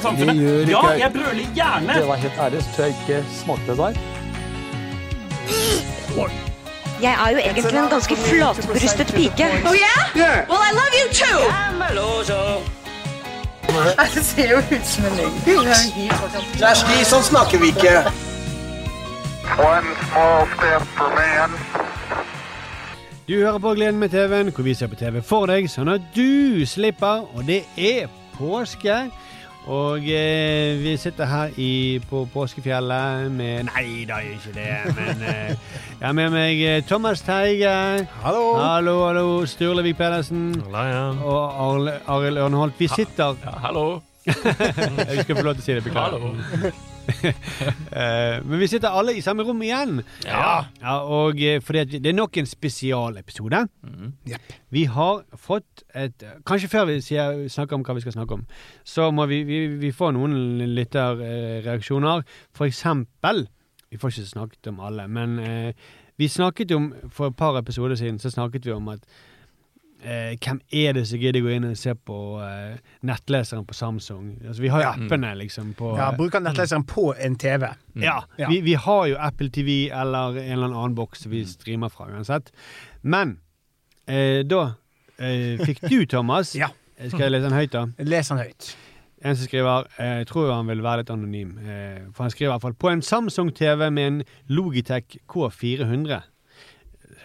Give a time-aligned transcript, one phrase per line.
[0.00, 0.68] i samfunnet.
[0.68, 1.98] Ja, jeg brøler gjerne!
[2.00, 3.92] Det var helt ærlig, så tror jeg ikke smakte det der.
[7.02, 9.46] Jeg er jo egentlig en ganske flatbrystet pike.
[9.68, 10.48] Oh yeah?
[10.50, 11.40] Well, I love you too.
[14.14, 15.34] Det ser jo ut som en løgn.
[16.58, 17.94] Kjersti, sånn snakker vi ikke.
[19.62, 21.54] One small step for man.
[23.28, 26.02] Du hører på Gleden med TV-en, hvor vi ser på TV for deg, sånn at
[26.16, 27.24] du slipper.
[27.38, 29.04] Og det er påske.
[29.66, 35.24] Og eh, vi sitter her i, på påskefjellet med Nei, da er ikke det, men
[35.28, 35.50] eh,
[36.00, 37.74] Jeg har med meg eh, Thomas Teige.
[38.24, 38.44] Hallo!
[38.56, 39.26] Hallo, hallo.
[39.46, 40.54] Sturlevik Pedersen.
[40.64, 41.02] Hallo, ja.
[41.24, 42.78] Og Arild Ørnholt.
[42.80, 44.00] Vi sitter Ja, hallo.
[45.10, 45.84] Jeg skal få lov til å si det.
[45.84, 46.24] Beklager.
[46.64, 46.89] Eh,
[48.48, 50.00] men vi sitter alle i samme rom igjen.
[50.26, 50.64] Ja.
[50.80, 53.62] Ja, og eh, fordi at det er nok en spesialepisode.
[54.28, 54.54] Jepp.
[54.70, 58.44] Vi har fått et Kanskje før vi sier, snakker om hva vi skal snakke om,
[58.86, 60.36] så må vi, vi, vi få noen
[60.76, 62.22] lytterreaksjoner.
[62.56, 63.46] For eksempel
[63.90, 65.72] Vi får ikke snakket om alle, men eh,
[66.20, 69.02] vi snakket om For et par episoder siden så snakket vi om at
[70.04, 74.38] eh, hvem er det som gidder gå inn og se på eh, nettleseren på Samsung?
[74.46, 74.92] Altså, vi har jo Ja.
[75.06, 77.68] appene liksom på Ja, Bruker nettleseren på en TV.
[77.96, 78.48] ja, Ja.
[78.48, 82.50] Vi, vi har jo Apple TV eller en eller annen boks vi streamer fra uansett.
[83.02, 83.38] Men
[84.08, 84.74] eh, da
[85.18, 86.68] eh, fikk du, Thomas Ja.
[87.00, 87.86] Skal jeg lese den høyt, da?
[88.04, 88.76] Les den høyt.
[89.24, 91.58] En som skriver eh, Jeg tror han vil være litt anonym.
[91.58, 96.22] Eh, for han skriver i hvert fall På en Samsung-TV med en Logitech K400 Det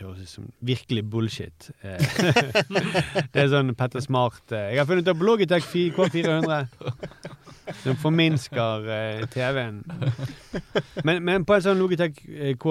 [0.01, 1.71] høres ut som virkelig bullshit.
[1.81, 1.99] Eh,
[3.33, 5.65] det er sånn Petter Smart eh, Jeg har funnet opp Logitech
[5.95, 6.67] K400.
[7.81, 9.83] Som forminsker eh, TV-en.
[11.03, 12.15] Men, men på en sånn Logitech
[12.61, 12.65] K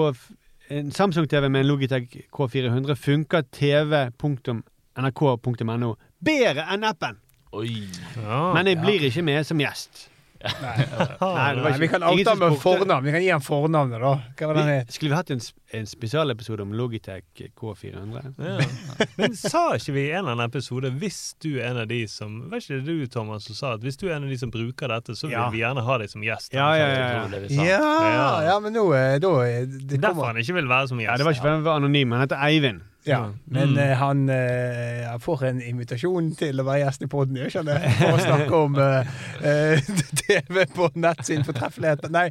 [0.73, 4.65] en Samsung-TV med en Logitech K400 funker tv.nrk.no
[6.25, 7.19] bedre enn appen.
[7.55, 7.87] Oi.
[8.17, 8.53] Ja.
[8.55, 10.09] Men jeg blir ikke med som gjest.
[10.45, 13.05] Nei, Nei, vi kan oute som med fornavn.
[13.07, 14.11] Vi kan gi ham fornavnet, da.
[14.37, 14.93] Hva var det Vi, het?
[14.95, 15.41] skulle vi hatt en,
[15.79, 17.23] en spesialepisode om Logitech
[17.57, 18.33] K400?
[18.39, 18.55] Ja.
[19.19, 22.01] Men sa ikke vi i en eller annen episode hvis du er en av de
[22.11, 24.39] som Var ikke det du, Thomas, som sa at hvis du er en av de
[24.41, 25.49] som bruker dette, så vil Ja.
[25.53, 26.53] vi gjerne ha deg som gjest?
[26.55, 28.43] Ja, ja, ja.
[28.51, 28.57] ja.
[28.63, 29.33] men nå da
[29.65, 31.11] det Derfor han ikke vil være som gjest.
[31.11, 32.83] ja det var ikke for han var anonym, han heter Eivind.
[33.05, 33.97] Ja, men Mm.
[33.99, 37.91] han eh, får en invitasjon til å være gjest i poden, gjør ikke han det?
[37.99, 39.89] For å snakke om eh,
[40.25, 42.07] TV på nett sin fortreffelighet.
[42.13, 42.29] Nei,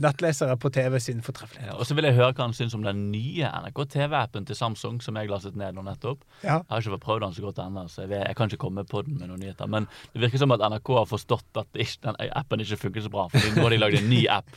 [0.00, 1.70] nettlesere på TV sin fortreffelighet.
[1.72, 4.58] Ja, og så vil jeg høre hva han syns om den nye NRK TV-appen til
[4.58, 6.22] Samsung, som jeg lastet ned nå nettopp.
[6.42, 6.60] Ja.
[6.60, 8.62] Jeg har ikke fått prøvd den så godt ennå, så jeg, vet, jeg kan ikke
[8.66, 9.70] komme på den med noen nyheter.
[9.70, 13.28] Men det virker som at NRK har forstått at den appen ikke funker så bra.
[13.32, 14.50] For nå har de lagd en ny app.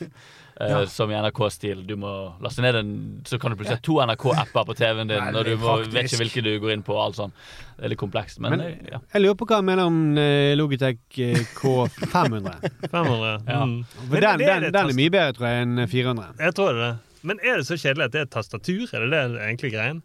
[0.60, 0.80] Eh, Ja.
[0.86, 1.84] Som i NRK-stil.
[1.86, 2.10] Du må
[2.42, 2.90] laste ned en
[3.26, 6.20] Så kan du plutselig ha to NRK-apper på TV-en din, og du må, vet ikke
[6.22, 6.94] hvilke du går inn på.
[6.94, 7.32] og alt sånn.
[7.76, 8.38] Det er litt komplekst.
[8.40, 9.00] Men, Men ja.
[9.14, 12.88] jeg lurer på hva han mener om eh, Logitech eh, K500.
[12.90, 13.42] 500.
[13.54, 13.64] Ja.
[13.64, 13.84] Mm.
[14.08, 16.34] For den, det den, den er mye bedre, tror jeg, enn 400.
[16.40, 16.90] Jeg tror det.
[16.92, 17.00] er.
[17.24, 18.84] Men er det så kjedelig at det er et tastatur?
[18.92, 20.02] Er det det egentlig greien?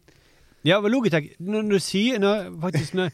[0.68, 3.14] Ja, Logitech når du sier når, faktisk, når,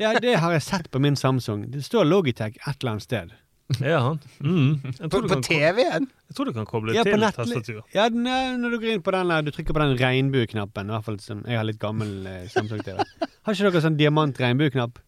[0.00, 1.70] ja, Det har jeg sett på min Samsung.
[1.72, 3.32] Det står Logitech et eller annet sted.
[3.80, 4.16] Ja.
[4.40, 4.80] Mm.
[4.84, 6.08] Jeg, På, på TV-en?
[6.28, 7.82] Jeg tror du kan koble ja, til tastatur.
[7.94, 10.90] Ja, er, når du går inn på den du trykker på den regnbueknappen.
[10.90, 13.00] I hvert fall som Jeg har litt gammel eh, Samsung-TV.
[13.46, 15.00] Har ikke dere sånn diamant-regnbueknapp?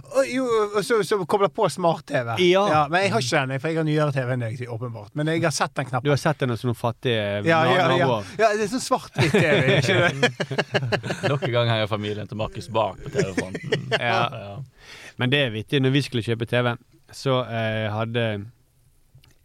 [0.00, 0.44] Å, Jo,
[0.76, 2.32] og så, så kobler på smart-TV.
[2.46, 2.86] Ja.
[2.90, 5.12] Men jeg har ikke den, for jeg har nyere TV enn deg, åpenbart.
[5.18, 6.06] Men jeg har sett den knappen.
[6.06, 7.88] Du har sett den hos noen fattige Ja, ja, ja.
[7.90, 8.30] naboer?
[8.40, 10.30] ja, det er sånn svart-hvitt-TV, ikke det?
[11.32, 13.90] Nok en gang henger familien til Markus bak på TV-fronten.
[13.98, 14.22] Ja.
[14.30, 14.54] Ja.
[15.20, 15.82] Men det er vittig.
[15.82, 16.72] Når vi skulle kjøpe TV,
[17.12, 18.24] så eh, hadde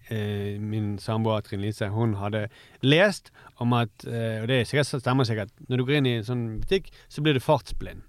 [0.09, 2.48] eh, min samboer Trine Lise Hun hadde
[2.86, 3.31] lest
[3.62, 5.53] om at eh, Og det er sikkert, stemmer sikkert.
[5.70, 8.03] Når du går inn i en sånn butikk, så blir du fartsblind.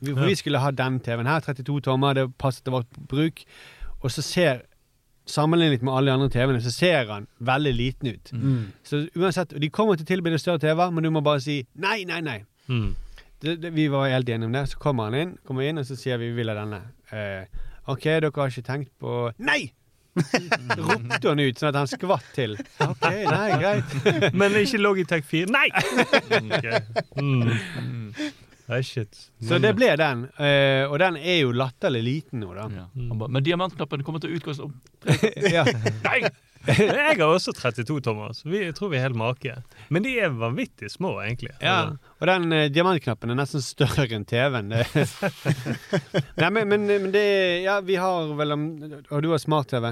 [0.00, 0.28] Vi, for Ja.
[0.28, 3.44] vi skulle ha den TV-en her, 32 tommer, det passet til vårt bruk.
[4.02, 4.64] Og så ser
[5.24, 8.32] Sammenlignet med alle de andre TV-ene, så ser han veldig liten ut.
[8.36, 8.72] Mm.
[8.84, 11.62] Så uansett, De kommer til å tilby deg større TV, men du må bare si
[11.80, 12.42] nei, nei, nei.
[12.68, 12.90] Mm.
[13.40, 14.66] Det, det, vi var helt enige om det.
[14.68, 16.82] Så kommer han inn, kommer inn og så sier vi vi vil ha denne.
[17.08, 17.48] Eh,
[17.90, 19.72] OK, dere har ikke tenkt på Nei!
[20.78, 22.54] Ropte hun ut, sånn at han skvatt til.
[22.84, 23.94] OK, nei, greit.
[24.38, 25.50] Men ikke Logitech 4.
[25.50, 25.66] Nei!
[26.38, 26.78] okay.
[27.18, 27.50] Mm.
[28.70, 29.26] Nei, shit.
[29.44, 30.24] Så det ble den.
[30.38, 32.68] uh, og den er jo latterlig liten nå, da.
[32.72, 32.86] Ja.
[33.10, 34.72] Han ba, Men diamantknappen kommer til å utgå som
[35.56, 35.66] Ja.
[36.06, 36.20] Nei!
[36.66, 38.40] Jeg har også 32, Thomas.
[38.46, 39.52] Vi jeg tror vi er helt make.
[39.92, 41.52] Men de er vanvittig små, egentlig.
[41.60, 41.90] Ja,
[42.20, 44.72] og den eh, diamantknappen er nesten større enn TV-en.
[46.40, 47.24] Nei, men, men, men det
[47.66, 48.64] Ja, vi har vel om
[49.10, 49.90] Og du har smart-TV?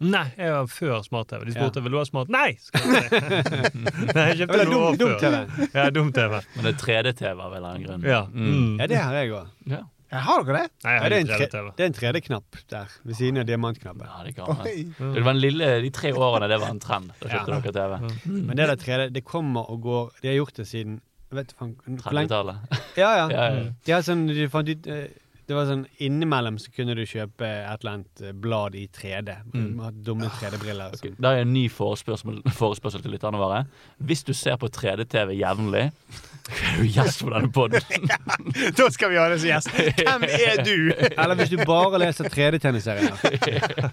[0.00, 1.42] Nei, jeg var før smart-TV.
[1.44, 1.84] De spurte Ja.
[1.84, 2.30] vil du ha smart.
[2.32, 2.54] Nei!
[2.56, 3.18] skal jeg si.
[4.16, 5.26] Nei, jeg kjøpte noe år dum- før.
[5.26, 5.68] dum-TV.
[5.76, 6.36] Ja, dum-TV.
[6.54, 8.06] Men det er 3D-TV av en eller annen grunn.
[8.08, 8.22] Ja.
[8.32, 8.78] Mm.
[8.80, 9.50] Ja, det har jeg òg.
[9.74, 9.82] Ja.
[10.10, 10.70] Ja, Har dere det?
[10.84, 11.66] Nei, jeg har det, er en ikke tre, 3D-TV.
[11.76, 14.08] det er en 3D-knapp der, ved siden av diamantknappen.
[14.10, 14.72] Ja, det, kan, Oi.
[14.98, 17.12] det var den lille, de tre årene det var en trend.
[17.20, 17.60] Da kjøpte Ja.
[17.60, 18.34] dere TV.
[18.48, 20.10] Men det der 3D, det kommer og går.
[20.22, 21.70] De har gjort det siden vet du hvor
[22.10, 22.56] 30-tallet.
[22.98, 23.26] Ja, ja.
[23.30, 23.66] Ja, ja.
[23.86, 25.06] De har sånn, de fant ut eh,
[25.50, 29.32] Det var sånn Innimellom så kunne du kjøpe et eller annet eh, blad i 3D.
[29.50, 29.64] Mm.
[29.80, 29.96] Mm.
[30.06, 30.92] Dumme 3D-briller.
[30.94, 31.10] Okay.
[31.10, 31.16] Sånn.
[31.24, 33.64] Da er en ny forespørsel, forespørsel til lytterne våre.
[33.98, 35.88] Hvis du ser på 3D-TV jevnlig,
[36.70, 37.82] er du gjest på denne poden.
[38.78, 39.72] Da skal vi ha det som gjest.
[39.98, 40.76] Hvem er du?
[41.20, 43.10] Eller hvis du bare leser 3D-tegneserier.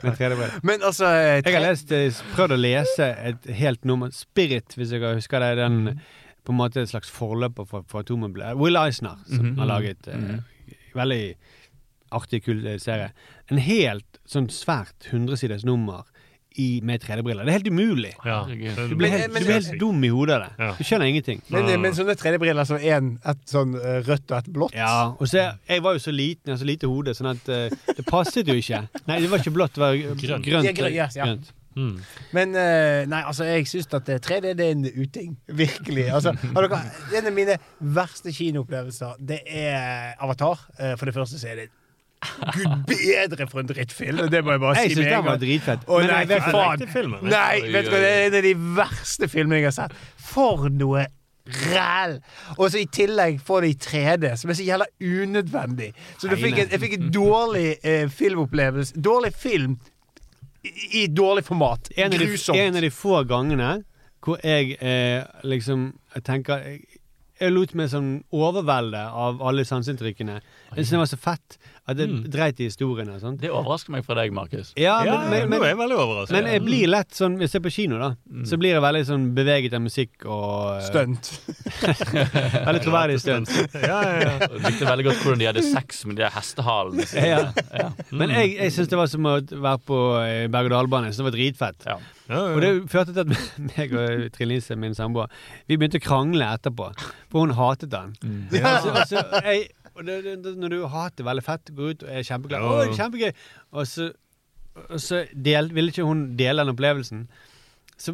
[0.04, 0.59] med 3D-briller.
[0.68, 4.94] Men altså eh, Jeg har lest, eh, prøvd å lese et helt nummer Spirit, hvis
[4.94, 5.56] jeg husker det.
[5.63, 5.98] Den
[6.48, 8.45] på en måte et slags forløper for, for Atomobil.
[8.56, 9.57] Will Eisner, som Mhm.
[9.59, 10.38] har laget eh,
[10.98, 11.24] veldig
[12.18, 13.10] artig, kul eh, serie.
[13.52, 16.06] En helt sånn svært hundresides nummer
[16.58, 17.46] i, med 3D-briller.
[17.46, 18.14] Det er helt umulig.
[18.26, 18.38] Ja.
[18.48, 20.64] Du blir helt, men- du blir helt dum i hodet av det.
[20.66, 20.70] Ja.
[20.80, 21.44] Du skjønner ingenting.
[21.54, 25.30] Men, men sånne 3D-briller som en, et sånn eh, rødt og et blått Ja, og
[25.30, 28.08] så Jeg var jo så liten, jeg har så lite hode, sånn at uh, det
[28.10, 28.82] passet jo ikke.
[29.06, 30.48] Nei, det var ikke blått, det var grønt.
[30.50, 31.28] grønt, Ja, grønt, ja.
[31.30, 31.54] grønt.
[31.78, 31.98] Mm.
[32.34, 35.36] Men eh, nei, altså, jeg syns at eh, 3D det er en uting.
[35.64, 36.08] Virkelig.
[36.10, 36.80] Altså, har dere,
[37.20, 40.64] en av mine verste kinoopplevelser, det er Avatar.
[40.80, 41.70] Eh, for det første så er det
[42.18, 44.24] Gud bedre for en drittfilm!
[44.32, 45.42] Det må jeg bare Jeg si med en gang.
[45.42, 45.84] dritfett.
[45.86, 46.88] Å Men nei, det er faen!
[46.90, 47.28] Filmen.
[47.30, 49.94] Nei, vet du hva, det er en av de verste filmene jeg har sett.
[50.32, 51.04] For noe
[51.70, 52.18] ræl!
[52.58, 55.92] Og så i tillegg får det i 3D, som er så jævla unødvendig.
[56.18, 58.98] Så du fikk en, jeg fikk en dårlig eh, filmopplevelse.
[58.98, 59.78] Dårlig film
[60.68, 61.90] i, i dårlig format.
[61.96, 63.72] en av, de, en av de få gangene
[64.24, 66.81] hvor jeg eh, liksom jeg tenker Jeg,
[67.40, 70.40] jeg lot meg sånn overvelde av alle sanseinntrykkene.
[70.75, 72.24] Jeg syntes det var så fett at det Mm.
[72.28, 73.40] dreit i historiene og sånt.
[73.40, 74.74] Det overrasker meg fra deg, Markus.
[74.75, 76.36] Ja, men, men, men, nå er jeg veldig overrasket.
[76.36, 78.10] men jeg blir lett sånn Hvis jeg er på kino, da,
[78.44, 81.30] så blir jeg veldig sånn beveget av musikk og eh, Stunt.
[82.68, 83.52] Veldig troverdig stunt.
[83.80, 84.50] Ja, ja, ja.
[84.68, 87.08] Likte veldig godt hvordan de hadde sex med de der hestehalene.
[87.28, 87.40] Ja.
[87.74, 87.88] Ja.
[88.12, 88.19] Mm.
[88.19, 91.10] Men jeg, jeg syns det var som å være på eh, berg-og-dal-bane.
[91.14, 91.88] Så det var dritfett.
[91.88, 91.98] Ja.
[92.28, 92.56] Ja, ja.
[92.58, 95.31] Og det førte til at meg og Trine Lise, min samboer,
[95.69, 96.90] vi begynte å krangle etterpå.
[97.31, 98.12] For hun hatet den.
[98.60, 102.14] Altså, altså, jeg, og det, det, det, når du hater veldig fett, går ut og
[102.14, 102.64] er kjempeglad.
[102.64, 102.88] Ja.
[102.88, 103.32] Å, kjempegøy!
[103.74, 104.10] Og så,
[104.88, 107.28] og så del, ville ikke hun dele den opplevelsen.
[107.98, 108.14] Så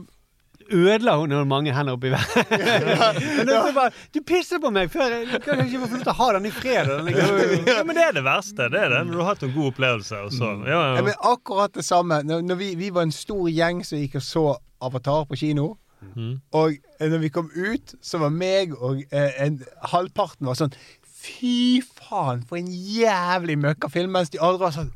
[0.71, 2.53] ødela hun noen mange hender oppi været.
[2.55, 3.09] ja.
[3.47, 5.17] det du pisser på meg før!
[5.27, 6.87] Jeg kan ikke få lov til å ha den i fred.
[6.87, 8.69] den liksom- ja, men det er det verste.
[8.71, 10.23] Det er det, når du har hatt en god opplevelse.
[10.39, 11.01] Ja, Ja, ja.
[11.03, 12.23] men akkurat det samme.
[12.23, 14.45] Når, når vi, vi var en stor gjeng som gikk og så
[14.83, 15.73] Avatar på kino.
[16.15, 16.41] Mm.
[16.51, 19.61] Og eh, når vi kom ut, så var meg og eh, en,
[19.93, 20.73] halvparten var sånn
[21.23, 24.11] Fy faen, for en jævlig møkkafilm.
[24.15, 24.93] Mens de andre var sånn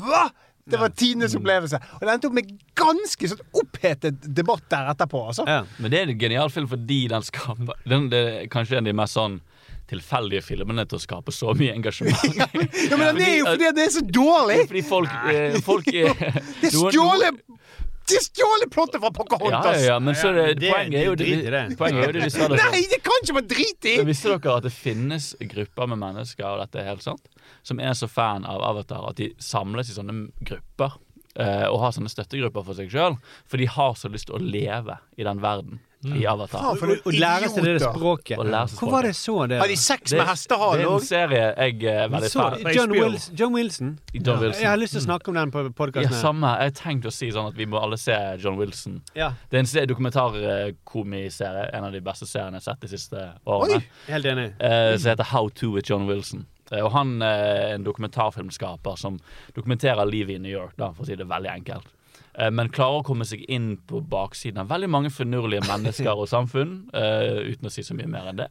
[0.00, 0.28] Hva?!
[0.70, 1.80] Det var tidenes opplevelse.
[1.98, 5.22] Og det endte opp med ganske sånn opphetet debatt der etterpå.
[5.32, 5.46] Altså.
[5.48, 5.64] Ja.
[5.82, 8.92] Men det er en genial film fordi den skaper den, Det er kanskje en av
[8.92, 9.40] de mest sånn
[9.90, 12.22] tilfeldige filmene til å skape så mye engasjement.
[12.90, 14.60] Ja, men det er jo fordi det er så dårlig!
[14.70, 16.22] Fordi folk, eh, folk eh,
[16.60, 17.40] Det er stjålet
[18.10, 19.80] Det er stjålet plottet fra Ja, Pocahontas!
[19.80, 21.62] ja, ja, men så er det, det- poenget er jo det, det.
[21.80, 23.96] Poenget er jo det de sa det Nei, det kan ikke være drit i!
[24.00, 27.30] Men Visste dere at det finnes grupper med mennesker og dette er helt sant,
[27.66, 30.16] som er så fan av Avatar at de samles i sånne
[30.46, 30.96] grupper
[31.36, 33.16] eh, og har sånne støttegrupper for seg sjøl,
[33.46, 36.60] for de har så lyst til å leve i den verden i Avatar.
[36.62, 37.92] Faen, for noen og lære seg det idioter.
[37.92, 38.38] språket.
[38.38, 39.58] Og lære seg Hvor var det jeg så det?
[39.60, 41.04] Har de sex med hestehale Det er en òg?
[41.04, 42.72] serie jeg er veldig Så, fan av.
[42.74, 43.02] John, HBO.
[43.04, 43.98] Wilson, John Wilson.
[44.14, 44.62] John Wilson.
[44.62, 46.20] Jeg har lyst til å snakke om den på Ja, podkasten.
[46.20, 46.54] samme.
[46.62, 49.02] Jeg tenkte å si sånn at vi må alle se John Wilson.
[49.14, 52.88] Ja, Det er en se- dokumentarkomiserie, en av de beste seriene jeg har sett de
[52.88, 53.82] siste årene.
[54.06, 54.52] helt enig.
[54.60, 56.46] eh, som heter How to with John Wilson.
[56.72, 59.18] Eh, og han er en dokumentarfilmskaper som
[59.54, 61.86] dokumenterer livet i New York, da, for å si det veldig enkelt.
[62.40, 66.28] Eh, men klarer å komme seg inn på baksiden av veldig mange finurlige mennesker og
[66.30, 68.50] samfunn, uh, uten å si så mye mer enn det.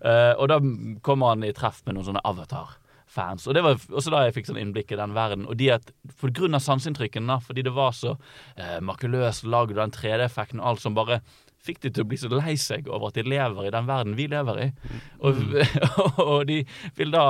[0.00, 0.60] Uh, og da
[1.06, 3.48] kommer han i treff med noen sånne avatar-fans.
[3.48, 5.48] Og det var også da jeg fikk sånn innblikk i den verden.
[5.50, 9.82] Og de at, for grunn av sanseinntrykkene, fordi det var så uh, makuløst lagd, og
[9.82, 11.20] den 3D-effekten og alt som bare
[11.66, 14.14] fikk de til å bli så lei seg over at de lever i den verden
[14.18, 14.70] vi lever i.
[15.26, 15.40] Og,
[16.30, 16.60] og de
[16.94, 17.26] vil da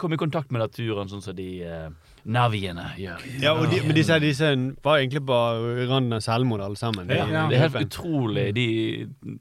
[0.00, 1.88] komme i kontakt med naturen, sånn som de eh,
[2.24, 3.22] naviene gjør.
[3.42, 4.50] Ja, og de, men disse, disse
[4.84, 7.06] var egentlig bare randen av selvmord, alle sammen.
[7.08, 8.66] De- Ja, det er helt utrolig, de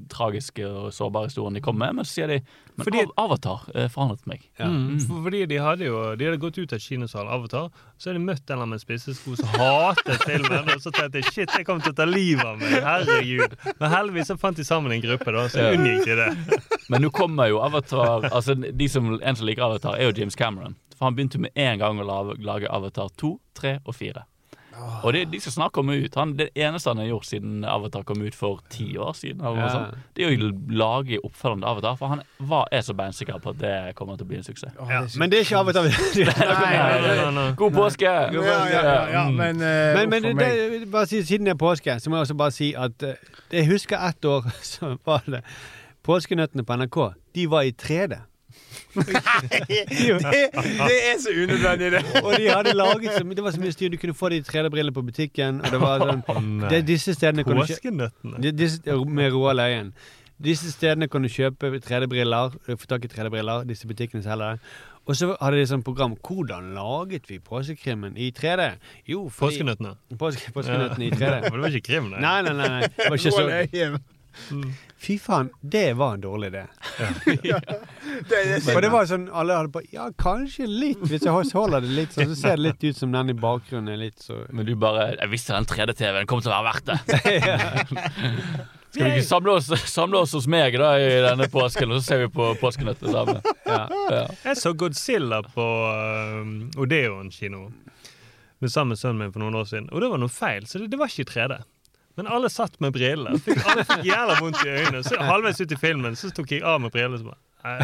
[0.09, 1.95] tragiske og sårbare historiene de kommer med.
[1.99, 2.39] Men så sier de
[2.79, 4.43] Men Fordi- Avatar eh, forandret meg.
[4.59, 4.99] Mm.
[5.23, 7.69] Fordi de hadde jo De hadde gått ut av kinosalen Avatar,
[7.99, 10.69] så hadde de møtt en eller annen med spissesko som hatet filmen.
[10.75, 12.77] Og så tenkte jeg shit, jeg kommer til å ta livet av meg.
[12.83, 13.57] Herregud.
[13.79, 15.73] Men heldigvis så fant de sammen en gruppe, da, så Ja.
[15.75, 16.61] unngikk de det.
[16.89, 20.35] Men nå kommer jo Avatar Altså de som, En som liker Avatar, er jo James
[20.35, 20.75] Cameron.
[20.99, 24.25] For han begynte med en gang å lage, lage Avatar 2, 3 og 4.
[25.03, 26.15] Og det, de skal snart komme ut.
[26.15, 29.59] Han, det eneste han har gjort siden Avatar kom ut for ti år siden, eller
[29.59, 31.97] noe sånt, det er å lage oppfølgende Avatar.
[31.99, 34.75] For han var, er så beinsikker på at det kommer til å bli en suksess.
[34.75, 35.89] Å, Ja, men det er ikke Avatar.
[37.59, 38.13] God påske!
[38.35, 41.99] ja, ja, ja, ja, men, Men, men det, det, bare si, siden det er påske,
[41.99, 45.43] så må jeg også bare si at uh, jeg husker ett år så var det
[46.09, 46.97] Påskenøttene på NRK.
[47.35, 48.15] De var i 3D.
[48.95, 52.03] Det, det er så unødvendig, det.
[52.25, 53.89] Og de hadde laget så, Det var så mye styr.
[53.93, 55.61] Du kunne få de 3D-brillene på butikken.
[55.61, 56.23] Og det var sånn
[56.69, 59.93] det, Disse stedene kan du kjøpe Med Roald leien.
[60.39, 62.55] Disse stedene kan du kjøpe 3D-briller.
[62.69, 63.67] Få tak i 3D-briller.
[63.69, 64.71] Disse butikkene selger det.
[65.09, 68.69] Og så hadde de sånn program Hvordan laget vi påskekrimmen i 3D?
[69.09, 69.95] Jo, fordi Påskenøttene.
[70.21, 71.41] Påske, Påskenøttene i 3D.
[71.49, 72.21] Men det var ikke krim, nei.
[72.21, 72.69] Nei, nei, nei.
[72.75, 72.89] nei.
[72.93, 74.01] Det var ikke så.
[74.99, 76.63] Fy faen, det var en dårlig idé.
[77.43, 77.59] ja.
[78.73, 81.03] For det var sånn, alle hadde på Ja, kanskje litt.
[81.07, 83.93] Hvis jeg holder det litt sånn, så ser det litt ut som den i bakgrunnen
[83.93, 86.91] er litt så Men du bare Jeg visste den 3D-TV-en kom til å være verdt
[86.91, 86.99] det.
[88.89, 92.07] Skal vi ikke samle oss, samle oss hos meg da i denne påsken, og så
[92.07, 93.43] ser vi på påskenøtter sammen?
[93.69, 93.83] Ja.
[94.09, 94.23] Ja.
[94.47, 97.67] Jeg så Godzilla på uh, Odeon kino
[98.59, 99.91] med sammen med sønnen min for noen år siden.
[99.93, 101.59] Og det var noe feil, så det, det var ikke i 3D.
[102.17, 103.37] Men alle satt med briller.
[103.69, 105.03] Alle fikk jævla vondt i øynene.
[105.07, 107.19] Så halvveis ut i filmen så tok jeg av med brillene.
[107.21, 107.37] Så bare,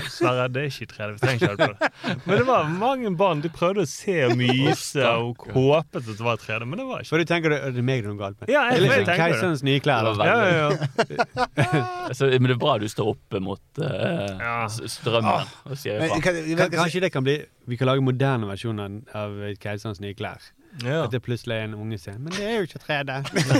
[0.07, 1.07] Sverre, det er ikke i 3D.
[1.13, 2.19] Vi trenger ikke holde på det.
[2.25, 3.41] Men det var mange barn.
[3.43, 7.03] De prøvde å se og myse og håpet at det var 3D, men det var
[7.03, 8.51] ikke For du tenker det, det er meg det er noe galt med?
[8.53, 9.33] Ja, jeg- jeg sånn tenker.
[9.35, 10.07] Keiserens nye klær.
[10.07, 11.85] Det ja, ja, ja.
[12.09, 16.21] Altså, men det er bra du står oppe mot uh, strømmen og sier ifra.
[16.23, 20.39] kan, Kan- Kanskje det kan bli Vi kan lage moderne versjoner av Keiserens nye klær.
[20.83, 21.03] Ja.
[21.05, 23.11] At det plutselig er en unge sier Men det er jo ikke 3D.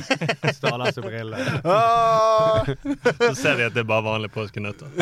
[0.58, 1.38] Så alle har så briller.
[3.22, 4.88] Så ser de at det er bare vanlige påskenøtter.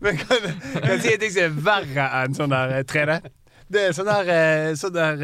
[0.00, 0.36] Men kan,
[0.74, 3.12] kan jeg si en ting som er verre enn sånn der eh, 3D?
[3.68, 5.18] Det er sånn der, eh, sånn der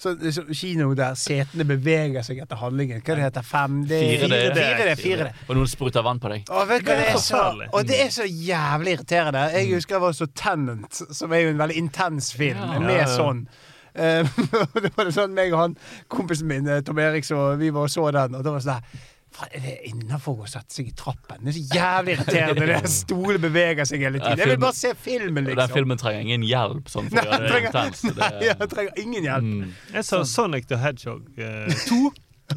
[0.00, 3.02] så, sånn, sånn kino der setene beveger seg etter handlingen.
[3.04, 3.98] Hva det heter 5D?
[4.22, 4.38] 4D.
[4.56, 5.26] 4D, 4D.
[5.48, 6.46] Og noen spruter vann på deg.
[6.48, 9.44] Å, vet du hva, Det det er så, og det er så jævlig irriterende.
[9.58, 12.80] Jeg husker jeg var så Tenant, som er jo en veldig intens film, Ja.
[12.80, 13.44] med sånn.
[13.94, 14.24] Eh,
[14.82, 15.76] det var det sånn, meg og han,
[16.08, 18.78] kompisen min, eh, Tom Erik, så vi var og så den, og det var sånn
[18.80, 19.11] der er det
[19.88, 21.40] innafor å sette seg i trappen?
[21.44, 22.66] Det er så jævlig irriterende.
[22.72, 24.38] Det Stolen beveger seg hele tiden.
[24.42, 25.74] Jeg vil bare se filmen, Den liksom.
[25.76, 28.02] filmen trenger ingen hjelp sånn for Nei, det trenger- intenst.
[28.08, 29.48] Det, Nei, jeg trenger ingen hjelp.
[29.52, 29.72] mm.
[29.98, 32.02] Jeg sa Sonic the Hedgehog 2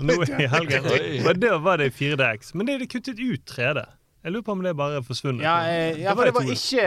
[0.06, 0.90] nå i helgen.
[1.30, 2.54] Og da var det i 4DX.
[2.56, 3.86] Men det er det kuttet ut 3D.
[4.26, 5.44] Jeg lurer på om det bare er forsvunnet.
[5.46, 6.86] Ja, eh, ja, for det var ikke,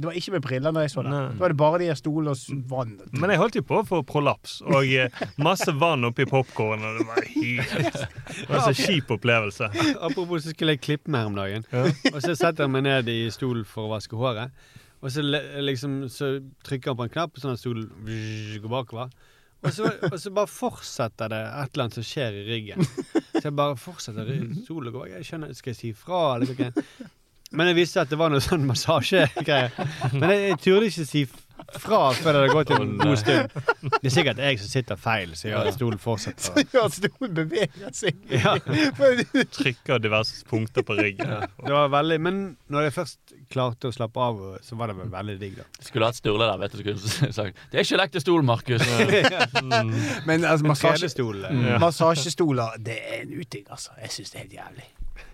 [0.00, 1.10] det var ikke med briller når jeg så det.
[1.12, 1.18] Nei.
[1.34, 2.94] Da var det bare de her stolene og vann.
[3.12, 6.86] Men jeg holdt jo på å få prolaps og eh, masse vann oppi popkorn.
[6.88, 7.98] Og det var helt
[8.38, 9.68] Det var så kjip opplevelse.
[10.00, 11.68] Apropos så skulle jeg klippe meg her om dagen.
[12.14, 14.56] Og så setter jeg meg ned i stolen for å vaske håret.
[15.04, 15.22] Og så,
[15.60, 17.84] liksom, så trykker han på en knapp, sånn at stolen
[18.64, 19.12] går bakover.
[19.66, 22.84] Og så, og så bare fortsetter det et eller annet som skjer i ryggen.
[23.34, 27.08] Så jeg bare fortsetter ry- stolen går Jeg skjønner, Skal jeg si ifra, eller noe?
[27.58, 29.72] Men jeg visste at det var noe sånn massasjegreier.
[30.14, 31.44] Men jeg, jeg turde ikke si f-
[31.78, 33.56] fra før det har gått en god stund.
[33.98, 36.64] Det er sikkert jeg som sitter feil, så gjør at stolen fortsetter.
[36.78, 38.18] Ja, stolen beveger seg.
[38.32, 38.54] Ja.
[39.58, 41.32] Trykker diverse punkter på ryggen.
[41.64, 42.40] Det var veldig, Men
[42.72, 45.66] når jeg først klarte å slappe av, så var det vel veldig digg, da.
[45.84, 46.82] Skulle hatt Sturle der, vet du.
[46.82, 48.84] Skulle sagt Det er ikke en til stol, Markus.
[50.28, 51.68] Men altså, massasjestoler, mm.
[51.82, 53.96] Massasjestoler, det er en uting, altså.
[54.02, 54.88] Jeg syns det er helt jævlig.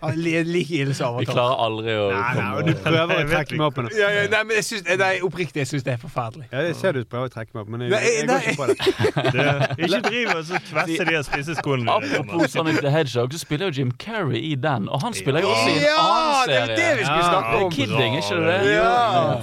[0.05, 1.35] Like ille som Vi Avatar.
[1.35, 3.95] klarer aldri å Nei, nei, komme og du prøver å trekke meg opp med noe.
[3.99, 6.47] Ja, ja, nei, men jeg synes, nei, oppriktig, jeg syns det er forferdelig.
[6.53, 8.57] Ja, jeg ser du prøver å trekke meg opp, men jeg, Nei, jeg går ikke
[8.61, 8.77] på det.
[9.35, 9.45] Det,
[9.87, 11.85] ikke driv og så kvesse de av spiseskoene.
[11.95, 14.83] Apropos Sonic the Hedgehog, så spiller jo Jim Carrey i den.
[14.93, 17.05] Og han spiller jo også i en Ja, annen det er det vi serie.
[17.05, 17.61] skulle Ja, snakke Det om.
[17.65, 18.59] er Kidding, ikke det?
[18.75, 18.93] Ja.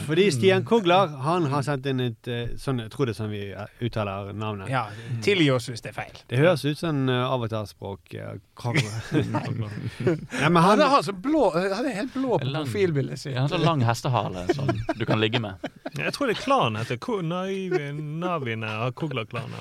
[0.05, 3.33] Fordi Stian Kogler han har sendt inn et eh, sånn, Jeg tror det er sånn
[3.33, 3.57] vi eh,
[3.87, 4.69] uttaler navnet.
[4.71, 4.85] Ja,
[5.25, 6.15] Tilgi oss hvis det er feil.
[6.29, 7.99] Det høres ut som uh, avatarspråk.
[10.31, 12.65] men Han han, har så blå, han er helt blå på Lang.
[12.65, 13.33] profilbildet sitt.
[13.35, 15.59] Ja, han har lang hestehale som du kan ligge med.
[15.97, 19.59] Jeg tror det er klanen heter Naviene av Kogla-klanen.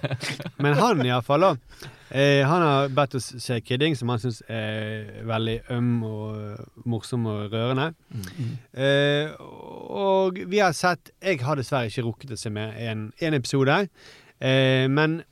[0.62, 1.90] men han iallfall, da.
[2.12, 6.64] Eh, han har bedt oss se Kidding, som han syns er veldig øm og eh,
[6.84, 7.92] morsom og rørende.
[8.76, 13.38] Eh, og vi har sett Jeg har dessverre ikke rukket å se med en, en
[13.38, 13.78] episode,
[14.44, 15.22] eh, men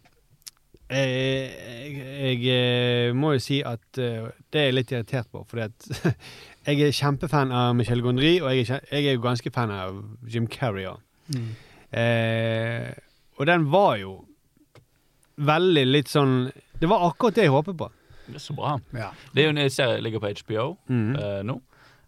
[0.91, 5.63] jeg, jeg eh, må jo si at eh, det er jeg litt irritert på, fordi
[5.69, 6.17] at
[6.67, 10.03] jeg er kjempefan av Michel Gondry, og jeg er, jeg er jo ganske fan av
[10.29, 11.01] Jim Carrey òg.
[11.93, 12.91] Eh,
[13.39, 14.13] og den var jo
[15.41, 17.89] veldig litt sånn Det var akkurat det jeg håpet på.
[18.31, 18.77] Det er så bra.
[18.95, 19.09] Ja.
[19.35, 21.17] Det er jo en serie som ligger på HBO Mhm.
[21.17, 21.57] eh, nå.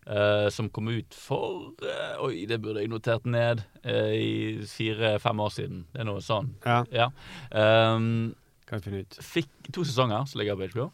[0.06, 3.62] eh, som kom ut for eh, Oi, det burde jeg notert ned.
[3.84, 5.84] eh, I fire-fem år siden.
[5.92, 6.54] Det er noe sånn.
[6.66, 7.08] Ja, Ja.
[7.50, 8.34] Um,
[8.72, 9.18] kan finne ut.
[9.22, 10.88] fikk to sesonger som ligger på HBO.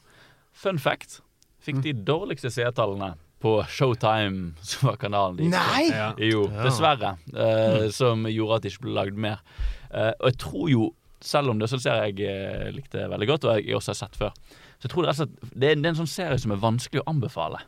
[0.58, 1.20] Fun fact.
[1.64, 5.48] Fikk de dårligste seertallene på Showtime, som var kanalen de.
[5.52, 5.88] Nei!
[5.92, 6.12] Ja.
[6.18, 7.16] Jo, dessverre.
[7.34, 9.42] eh, Som gjorde at det ikke ble lagd mer.
[9.90, 10.88] Eh, og jeg tror jo,
[11.22, 14.00] selv om det er sånn serie jeg eh, likte veldig godt, og jeg også har
[14.04, 14.34] sett før,
[14.78, 17.62] så jeg tror det, er, det er en sånn serie som er vanskelig å anbefale.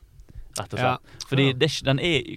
[0.59, 0.97] Rett og Ja.
[0.99, 1.27] slett.
[1.31, 2.31] Fordi det, den, er,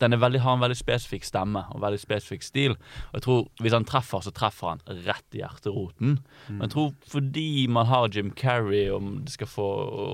[0.00, 2.72] den er veldig, har en veldig spesifikk stemme og veldig spesifikk stil.
[3.12, 6.18] Og jeg tror hvis han treffer, så treffer han rett i hjerteroten.
[6.48, 9.68] Men jeg tror fordi man har Jim Carrey og det skal få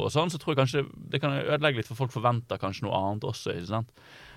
[0.05, 2.95] og sånn, så tror jeg kanskje det kan ødelegge litt, for folk forventer kanskje noe
[3.01, 3.57] annet også.
[3.57, 3.91] ikke sant?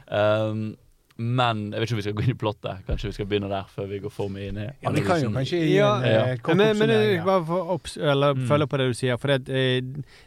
[0.08, 0.76] Um,
[1.16, 2.80] men jeg vet ikke om vi skal gå inn i plottet.
[2.88, 5.22] Kanskje vi skal begynne der før vi går for mye inn i Ja, vi kan
[5.22, 6.24] jo kanskje gi Ja, en ja.
[6.32, 7.24] eh, kort Men, ja.
[7.28, 8.48] bare for opps eller Mm.
[8.50, 9.82] følge på det du sier, for det, eh,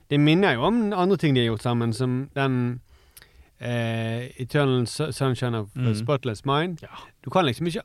[0.08, 2.80] det minner jo om andre ting de har gjort sammen, som den
[3.60, 5.94] eh, Eternal Sunshine of Mm.
[5.94, 6.78] Spotless Mind.
[6.82, 6.88] Ja.
[7.25, 7.82] Du kan liksom ikke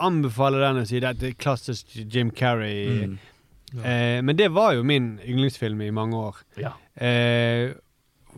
[0.00, 3.06] anbefale den å si det er klassisk Jim Carrey.
[3.06, 3.18] Mm.
[3.84, 6.36] Eh, men det var jo min yndlingsfilm i mange år.
[6.56, 6.72] Ja.
[6.96, 7.72] Eh,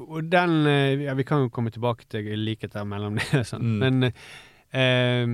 [0.01, 3.45] og den eh, ja, Vi kan jo komme tilbake til likheter mellom det.
[3.47, 3.63] Sånn.
[3.63, 3.79] Mm.
[3.79, 4.13] Men,
[4.73, 5.27] eh,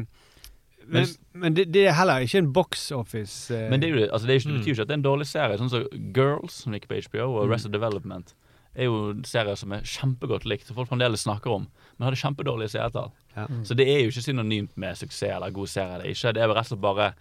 [0.87, 3.51] men, Men- det, det er heller ikke en box office.
[3.55, 4.61] Eh, Men det, er jo, altså det, er ikke, det Mm.
[4.61, 5.59] betyr jo ikke at det er en dårlig serie.
[5.59, 7.51] Sånn som Girls, som gikk på HBO, og Mm.
[7.51, 8.35] Arrested Development,
[8.77, 11.67] er jo serier som er kjempegodt likt, og folk fremdeles snakker om,
[11.99, 13.11] men hadde kjempedårlige seertall.
[13.37, 13.47] Ja.
[13.65, 15.95] Så det er jo ikke synonymt med suksess eller god serie.
[15.95, 16.33] eller ikke.
[16.37, 17.13] Det er rett og slett bare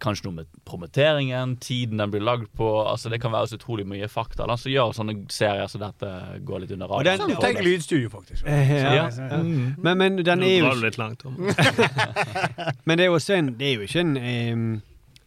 [0.00, 2.66] kanskje noe med promoteringen, tiden den blir lagd på.
[2.88, 6.08] altså Det kan være så utrolig mye fakta da, som gjør sånne serier som dette
[6.48, 8.46] går litt under Og den- Sånn, tenk lydstudio, faktisk.
[8.46, 8.94] Eh, ja.
[8.94, 9.10] Ja.
[9.10, 9.74] Så- Mm.
[9.78, 11.24] Men, men den Nå er jo drar du litt langt.
[11.26, 11.36] om.
[12.86, 14.82] Men det er jo også en Det er jo ikke en um,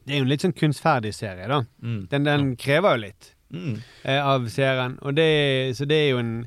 [0.06, 1.62] Det er jo en litt sånn kunstferdig serie, da.
[1.84, 2.08] Mm.
[2.10, 3.80] Den, den krever jo litt Mm.
[4.04, 4.98] eh, av serien.
[5.02, 6.38] Og det, så det er jo en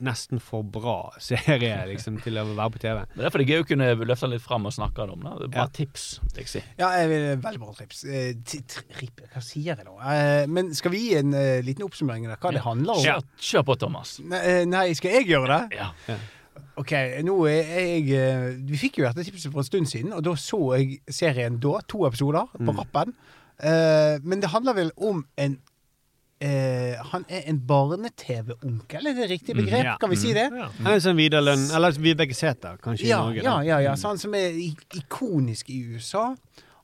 [0.00, 3.02] nesten for bra serie liksom, til å være på TV.
[3.14, 5.50] Men Derfor er det gøy å kunne løfte den litt fram og snakke om det.
[5.52, 5.66] Bra Ja.
[5.76, 6.62] tips, jeg si.
[6.80, 8.04] Ja, jeg vil, veldig bra tips.
[8.08, 8.32] Eh,
[9.34, 9.98] hva sier jeg nå?
[10.00, 13.04] Eh, men skal vi gi en eh, liten oppsummering av hva det handler om?
[13.04, 14.14] Kjør, kjør på, Thomas.
[14.24, 15.80] Nei, eh, nei, skal jeg gjøre det?
[15.82, 16.16] Ja.
[16.80, 16.92] Ok,
[17.26, 20.32] nå er jeg eh, Vi fikk jo dette tipset for en stund siden, og da
[20.40, 21.76] så jeg serien da.
[21.92, 22.78] To episoder på Mm.
[22.80, 23.12] rappen.
[23.60, 25.58] Eh, men det handler vel om en
[26.40, 29.84] eh, Han er en barne-TV-onkel, er det riktig begrep?
[29.84, 29.96] ja.
[30.00, 30.48] Kan vi si det?
[30.52, 30.68] Ja.
[30.78, 33.42] Han er sånn Vidar Lønn, eller Vibeke Sæther, kanskje Ja, i Norge.
[33.44, 34.50] ja, ja, ja, Så Sånn som er
[34.96, 36.34] ikonisk i USA.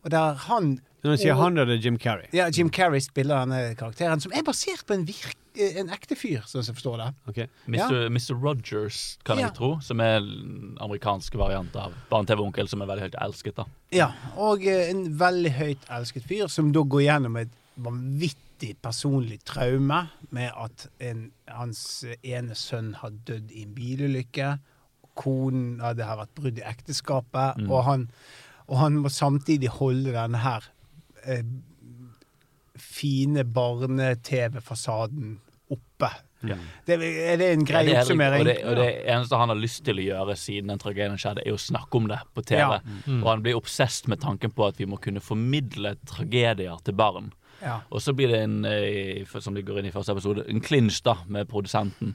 [0.05, 2.27] Og der han Når du sier og- han, da er det Jim Carrey.
[2.33, 6.17] Ja, Jim Carrey spiller denne karakteren, som er basert på en, virk, eh, en ekte
[6.17, 7.15] fyr, sånn som jeg forstår det.
[7.29, 7.49] Ok.
[7.69, 8.09] Mr.
[8.11, 8.35] Mr.
[8.41, 9.47] Rogers, kan Ja.
[9.47, 9.79] jeg tro.
[9.81, 13.55] Som er en amerikansk variant av barne-TV-onkel, som er veldig høyt elsket.
[13.55, 17.49] da Ja, og eh, en veldig høyt elsket fyr som da går gjennom et
[17.81, 18.37] vanvittig
[18.83, 24.59] personlig traume med at en, hans ene sønn har dødd i en bilulykke.
[25.17, 27.71] Konen hadde Det har vært brudd i ekteskapet, Mm.
[27.71, 28.11] og, han,
[28.69, 30.65] og han må samtidig holde denne her
[31.25, 31.43] eh,
[32.77, 35.39] fine barne-TV-fasaden
[35.73, 36.11] oppe.
[36.47, 36.57] Ja.
[36.87, 38.41] Det, er det en grei Ja, det er oppsummering?
[38.41, 41.43] Og det, og det eneste han har lyst til å gjøre siden den tragedien skjedde,
[41.47, 42.61] er å snakke om det på TV.
[42.61, 42.79] Ja.
[43.07, 43.23] Mm.
[43.23, 47.33] Og han blir obsesst med tanken på at vi må kunne formidle tragedier til barn.
[47.67, 47.81] Ja.
[47.91, 51.01] Og så blir det en, eh, som det går inn i første episode, en clinch
[51.07, 52.15] da med produsenten,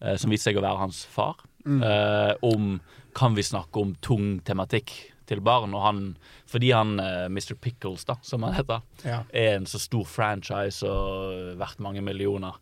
[0.00, 1.36] eh, som viser seg å være hans far,
[1.66, 1.82] Mm.
[1.86, 2.80] eh, om
[3.14, 4.90] kan vi snakke om tung tematikk
[5.26, 5.72] til barn.
[5.74, 6.16] Og han,
[6.50, 6.96] fordi han,
[7.30, 7.54] Mr.
[7.60, 9.22] Pickles, da, som han heter, Ja.
[9.32, 12.54] er en så stor franchise og verdt mange millioner,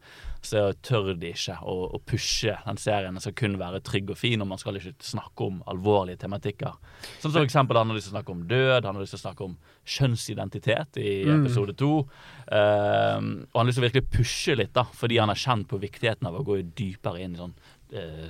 [0.43, 3.19] så tør de ikke å, å pushe den serien.
[3.21, 6.79] Skal kun være trygg og fin, og man skal ikke snakke om alvorlige tematikker.
[7.21, 9.21] Som for eksempel Han har lyst til å snakke om død, han har lyst til
[9.21, 11.45] å snakke om kjønnsidentitet i Mm.
[11.45, 12.09] episode to.
[12.51, 15.69] Ehm, og han har lyst til å virkelig pushe litt, da, fordi han har kjent
[15.69, 17.55] på viktigheten av å gå dypere inn i sånn
[17.93, 18.29] eh,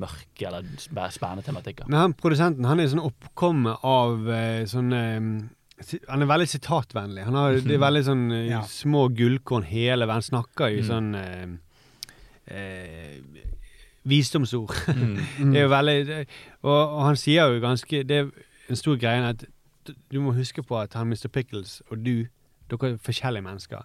[0.00, 0.64] mørke eller
[1.12, 1.88] spennende tematikker.
[1.88, 5.54] Men han produsenten han er sånn oppkomme av eh, sånne si-
[6.08, 7.22] Han er veldig sitatvennlig.
[7.28, 8.62] Han har, det er veldig sånn eh, Ja.
[8.66, 10.24] små gullkorn hele veien.
[10.26, 10.88] Snakker jo Mm.
[10.88, 13.20] sånn eh, eh,
[14.04, 14.74] visdomsord.
[14.88, 15.52] Mm.
[15.52, 16.18] Det er jo veldig det,
[16.62, 18.30] og, og han sier jo ganske Det er
[18.68, 19.44] en stor greie at
[19.86, 21.28] du, du må huske på at han Mr.
[21.32, 22.26] Pickles og du
[22.68, 23.84] Dere er forskjellige mennesker.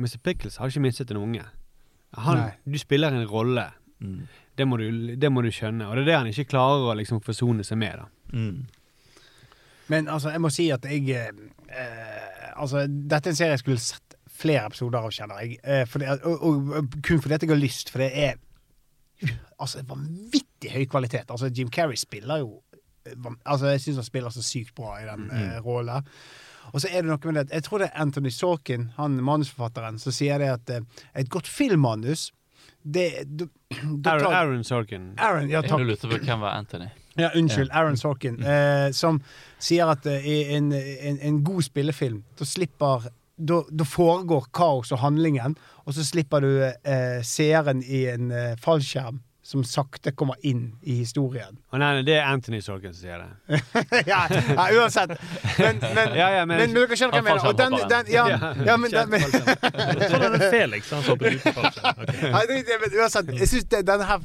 [0.00, 0.16] Mr.
[0.24, 1.42] Pickles har ikke mistet en unge.
[2.16, 3.66] Han, du spiller en rolle.
[4.00, 4.22] Mm.
[4.56, 5.84] Det må, du, det må du skjønne.
[5.90, 8.00] Og det er det han ikke klarer å liksom forsone seg med.
[8.00, 8.06] da.
[8.32, 8.62] Mm.
[9.92, 13.82] Men altså, jeg må si at jeg eh, Altså, dette er en serie jeg skulle
[13.82, 15.56] sett flere episoder av, kjenner jeg.
[15.64, 18.38] Eh, for det og, og, og kun fordi at jeg har lyst, for det er
[19.60, 21.30] altså vanvittig høy kvalitet.
[21.30, 22.60] Altså, Jim Carrey spiller jo
[23.06, 26.06] eh, Altså, jeg syns han spiller så sykt bra i den eh, rollen.
[26.72, 29.98] Og så er det noe med det Jeg tror det er Anthony Sorkin, han manusforfatteren,
[30.00, 30.86] som sier det at eh,
[31.20, 32.30] et godt filmmanus
[32.84, 33.76] det, du, du,
[34.08, 35.10] Aaron, tar- Aaron Sorkin.
[35.18, 35.80] Aaron, ja Jeg takk.
[35.88, 36.88] lurte på hvem var Anthony.
[37.18, 37.70] Ja, unnskyld.
[37.72, 38.40] Aaron Sorkin.
[38.42, 39.20] Eh, som
[39.62, 44.92] sier at eh, i en, en, en god spillefilm, da slipper da, da foregår kaos
[44.94, 50.38] og handlingen, og så slipper du eh, seeren i en eh, fallskjerm som sakte kommer
[50.48, 51.58] inn i historien.
[51.68, 53.58] Å nei, nei, det er Anthony Sorkin som sier det.
[54.12, 55.12] ja, ja, uansett.
[55.58, 57.48] Men, men, Ja, ja, men- men, men dere skjønner hva jeg mener.
[57.50, 58.24] Og den, den, ja,
[58.64, 59.20] ja, men, den, men,
[60.00, 61.66] Jeg tror det er Felix han ut på
[62.86, 64.24] men uansett, jeg syns denne, her,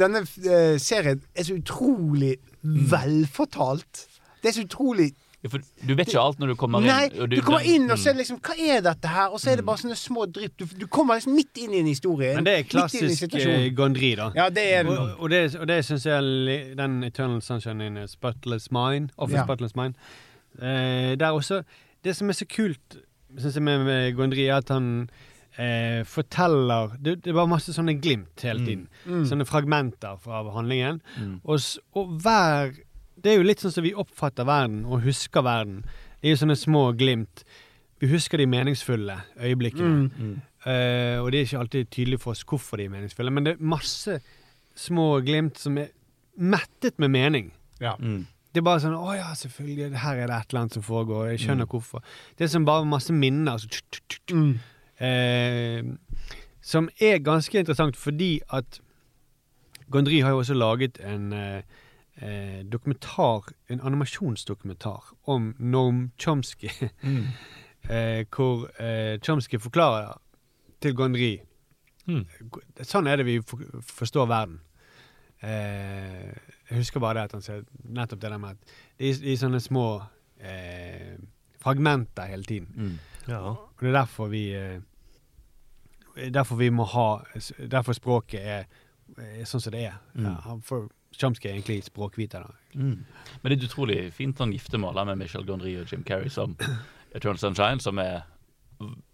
[0.00, 2.34] denne eh, serien er så utrolig
[2.96, 4.06] velfortalt.
[4.40, 5.10] Det er så utrolig
[5.48, 7.20] for du vet ikke alt når du kommer Nei, inn.
[7.22, 8.02] og du kommer inn og Mm.
[8.02, 9.28] ser liksom Hva er dette her?
[9.32, 10.56] Og så er det bare sånne små drypp.
[10.58, 12.34] Du, du kommer liksom midt inn i en historie.
[12.34, 13.70] Men det er klassisk eh,
[14.16, 14.30] da.
[14.36, 14.98] Ja, det er det.
[14.98, 19.44] Og, og det, og det syns jeg den Eternal Sunshine in Spotless Mind, Office Ja.
[19.46, 19.94] Spotless Mind
[20.60, 21.62] eh, Det er også
[22.04, 22.96] Det som er så kult,
[23.38, 25.08] syns jeg, med, med Gondri, er at han
[25.58, 28.86] eh, forteller det, det er bare masse sånne glimt hele tiden.
[29.06, 29.24] Mm.
[29.28, 31.00] Sånne fragmenter fra handlingen.
[31.18, 31.40] Mm.
[31.44, 31.60] Og,
[31.94, 32.72] og hver
[33.22, 35.82] Det er jo litt sånn som vi oppfatter verden og husker verden.
[36.20, 37.44] Det er jo sånne små glimt.
[38.00, 40.10] Vi husker de meningsfulle øyeblikkene.
[40.16, 40.34] Mm.
[40.60, 43.54] Uh, og det er ikke alltid tydelig for oss hvorfor de er meningsfulle, men det
[43.56, 44.18] er masse
[44.76, 45.88] små glimt som er
[46.36, 47.50] mettet med mening.
[47.80, 47.94] Ja.
[48.00, 48.26] Mm.
[48.50, 49.94] Det er bare sånn 'Å ja, selvfølgelig.
[49.96, 51.30] Her er det et eller annet som foregår.
[51.30, 52.02] Jeg skjønner hvorfor.'
[52.36, 53.56] Det er som bare masse minner.
[53.58, 54.58] Så, tsk, tsk, tsk, tsk, Mm.
[55.00, 55.82] eh,
[56.60, 58.80] som er ganske interessant fordi at
[59.90, 61.62] Gondry har jo også laget en eh,
[62.16, 66.70] eh, dokumentar, en animasjonsdokumentar om Norm Chomsky.
[67.02, 67.26] Mm.
[67.90, 70.18] eh, hvor eh, Chomsky forklarer
[70.82, 71.38] til Gondry
[72.10, 72.24] Mm.
[72.86, 73.38] Sånn er det vi
[73.86, 74.60] forstår verden.
[75.40, 76.30] Eh,
[76.68, 79.36] jeg husker bare det at han sier nettopp det der med at det er i
[79.40, 79.86] sånne små
[80.36, 81.16] eh,
[81.62, 82.70] fragmenter hele tiden.
[82.76, 82.96] Mm.
[83.30, 83.40] Ja.
[83.54, 84.78] Og det er derfor vi eh,
[86.34, 87.22] Derfor vi må ha
[87.70, 88.64] Derfor språket er,
[89.14, 90.00] er sånn som det er.
[90.12, 90.24] Mm.
[90.26, 92.46] Ja, han får Chomsky er egentlig språkviter.
[92.74, 93.04] Mm.
[93.42, 96.30] Men det er et utrolig fint sånn giftermål da, med Michel Gondry og Jim Carrey
[96.30, 96.54] som
[97.14, 98.22] Eternal Sunshine, som er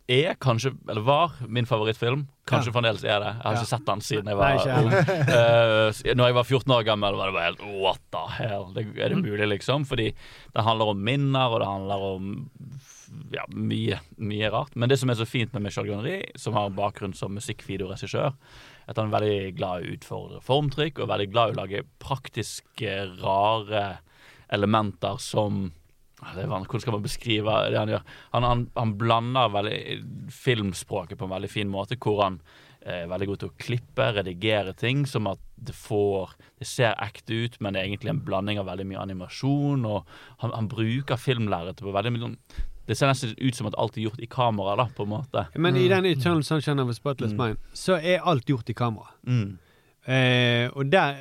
[0.08, 2.28] er kanskje, eller var, min favorittfilm.
[2.46, 2.72] Kanskje Ja.
[2.76, 3.32] fremdeles er det.
[3.34, 3.58] Jeg har Ja.
[3.58, 4.92] ikke sett den siden jeg var Nei, ung.
[6.06, 8.72] Eh, når jeg var 14 år gammel, var det bare helt What the hell?
[8.72, 9.84] Det, er det mulig, liksom?
[9.84, 10.12] Fordi
[10.54, 12.38] det handler om minner, og det handler om
[13.32, 14.76] ja, mye, mye rart.
[14.76, 18.32] Men det som er så fint med Michel Gondry, som har bakgrunn som musikkvideoregissør,
[18.86, 21.86] at han er veldig glad i å utfordre formtrykk, og veldig glad i å lage
[22.02, 23.88] praktiske, rare
[24.52, 25.66] elementer som
[26.16, 28.04] Hvordan skal man beskrive det han gjør?
[28.32, 32.38] Han, han, han blander veldig filmspråket på en veldig fin måte, hvor han
[32.86, 37.36] er veldig god til å klippe, redigere ting, som at det får Det ser ekte
[37.44, 40.08] ut, men det er egentlig en blanding av veldig mye animasjon, og
[40.40, 42.38] han, han bruker filmlerretet på veldig mye sånn
[42.86, 45.46] Det ser nesten ut som at alt er gjort i kamera, da, på en måte.
[45.58, 47.38] Men i den Eternal Sunshine of a Spotless Mm.
[47.38, 49.08] Mind så er alt gjort i kamera.
[49.26, 49.58] Mm.
[50.06, 51.16] Eh, og der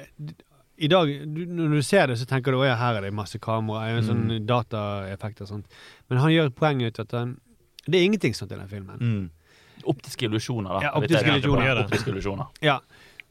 [0.78, 3.40] I dag, du, når du ser det, så tenker du at her er det masse
[3.40, 4.46] kamera, en sånn Mm.
[4.46, 5.66] dataeffekter og sånt.
[6.10, 7.38] Men han gjør et poeng ut at han
[7.88, 8.98] Det er ingenting sånt i den filmen.
[9.00, 9.30] Mm.
[9.86, 10.80] Optiske illusjoner, da.
[10.82, 11.84] Ja, optiske illusjoner.
[11.86, 12.48] Optiske illusjoner.
[12.62, 12.80] Ja.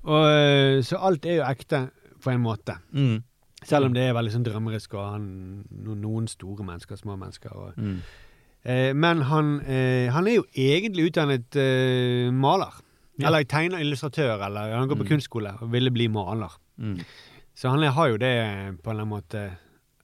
[0.04, 1.90] Og, eh, så alt er jo ekte
[2.22, 2.78] på en måte.
[2.94, 3.22] Mm.
[3.64, 7.50] Selv om det er veldig sånn drømmerisk, og han, noen store mennesker, små mennesker.
[7.56, 8.00] Og, Mm.
[8.96, 12.72] Men han, eh, han er jo egentlig utdannet eh, maler.
[13.18, 13.28] Ja.
[13.28, 15.10] Eller tegner, illustratør, eller han går på Mm.
[15.12, 16.50] kunstskole og ville bli maler.
[16.80, 16.96] Mm.
[17.54, 19.44] Så han er, har jo det eh, på en eller annen måte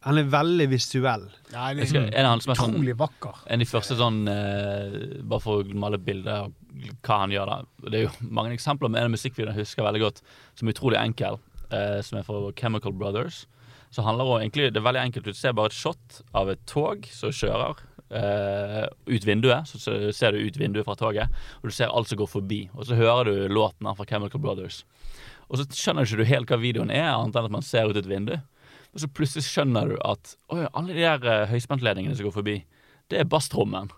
[0.02, 1.26] Han er veldig visuell.
[1.52, 3.42] Ja, er en av hans mest sånn utrolig vakker.
[3.50, 4.94] En av de første sånn eh,
[5.28, 6.54] Bare for å male bilder av
[7.04, 7.56] hva han gjør da.
[7.90, 10.22] Det er jo mange eksempler, men en av musikkvideoene jeg husker veldig godt,
[10.56, 11.36] som er utrolig enkel,
[11.68, 13.42] eh, som er fra Chemical Brothers.
[13.92, 15.24] Så handler det egentlig, Det er veldig enkelt.
[15.26, 17.76] Du ser bare et shot av et tog som kjører
[18.10, 19.68] eh, ut vinduet.
[19.68, 22.62] Så så ser du ut vinduet fra toget, og du ser alt som går forbi.
[22.74, 24.84] Og så hører du låten fra Chemical Brothers.
[25.50, 27.98] Og så skjønner du ikke helt hva videoen er, annet enn at man ser ut
[27.98, 28.36] et vindu.
[28.90, 32.60] Og så plutselig skjønner du at oi, alle de der uh, høyspentledningene som går forbi,
[33.10, 33.90] det er basstrommen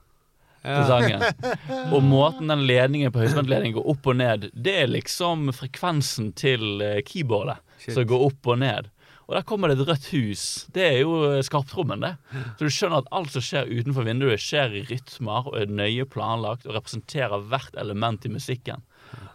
[0.63, 1.25] til sangen.
[1.95, 6.85] Og måten den ledningen på høyspentledningen går opp og ned, det er liksom frekvensen til
[6.85, 7.97] eh, keyboardet Shit.
[7.97, 8.91] som går opp og ned.
[9.29, 10.45] Og der kommer det et rødt hus.
[10.75, 12.15] Det er jo eh, skarptrommen, det.
[12.59, 16.09] Så du skjønner at alt som skjer utenfor vinduet, skjer i rytmer og er nøye
[16.11, 18.83] planlagt og representerer hvert element i musikken.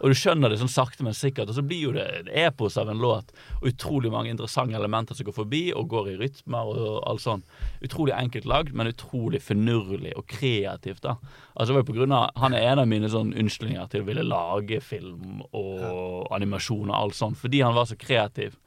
[0.01, 1.49] Og du skjønner det sånn sakte, men sikkert.
[1.51, 3.31] Og så blir jo det en epos av en låt.
[3.59, 7.43] Og utrolig mange interessante elementer som går forbi og går i rytmer og alt sånn.
[7.85, 11.03] Utrolig enkelt lagd, men utrolig finurlig og kreativt.
[11.05, 11.17] da.
[11.55, 14.03] Altså det var jo på grunn av, Han er en av mine sånn unnskyldninger til
[14.03, 18.57] å ville lage film og animasjon og alt sånt, fordi han var så kreativ.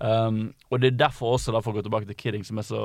[0.00, 2.84] Um, og det er derfor også, for å gå tilbake til Kidding, som er så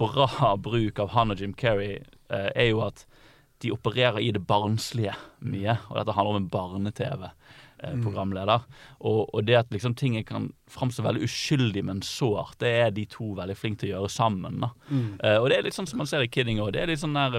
[0.00, 2.00] bra bruk av han og Jim Carrey,
[2.32, 3.04] uh, er jo at
[3.62, 5.78] de opererer i det barnslige mye.
[5.88, 7.28] Og dette handler om en barne-TV.
[7.82, 8.64] Eh, programleder.
[9.00, 13.04] Og, og det at liksom ting kan framstå veldig uskyldig, men sårt, det er de
[13.10, 14.60] to veldig flinke til å gjøre sammen.
[14.64, 14.70] da.
[14.90, 16.76] Eh, og det er litt sånn som man ser i Kidding òg.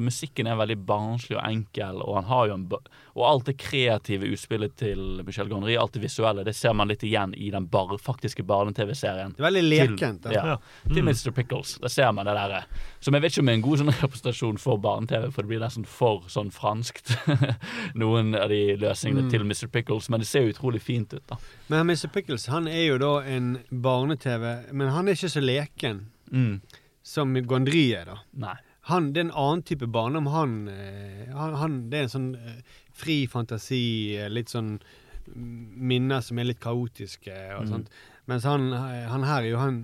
[0.06, 2.70] Musikken er veldig barnslig og enkel, og han har jo en
[3.16, 7.04] og alt det kreative utspillet til Michel Gondry, alt det visuelle, det ser man litt
[7.08, 9.38] igjen i den bar faktiske barne-TV-serien.
[9.38, 10.26] Det er veldig lekent.
[10.26, 11.32] Til, Ja, til Mr.
[11.32, 11.78] Pickles.
[11.80, 12.66] Der ser man det der eh,
[13.00, 15.64] Som jeg vet ikke om er en god sånn representasjon for barne-TV, for det blir
[15.64, 17.14] nesten for sånn franskt,
[18.04, 19.72] noen av de løsningene til Mr.
[19.72, 21.38] Pickles, men det ser utrolig fint ut, da.
[21.72, 22.12] Men Mr.
[22.14, 24.46] Pickles han er jo da en barne-TV,
[24.76, 26.60] men han er ikke så leken Mm.
[27.06, 28.16] som Gondry er, da.
[28.46, 28.56] Nei.
[28.90, 30.28] Han, det er en annen type barndom.
[30.34, 32.60] Han, eh, han, han Det er en sånn eh,
[32.94, 33.80] fri fantasi,
[34.18, 35.54] eh, litt sånn mm,
[35.90, 37.72] minner som er litt kaotiske og Mm.
[37.72, 37.90] sånt.
[38.30, 39.80] Mens han, han her er jo han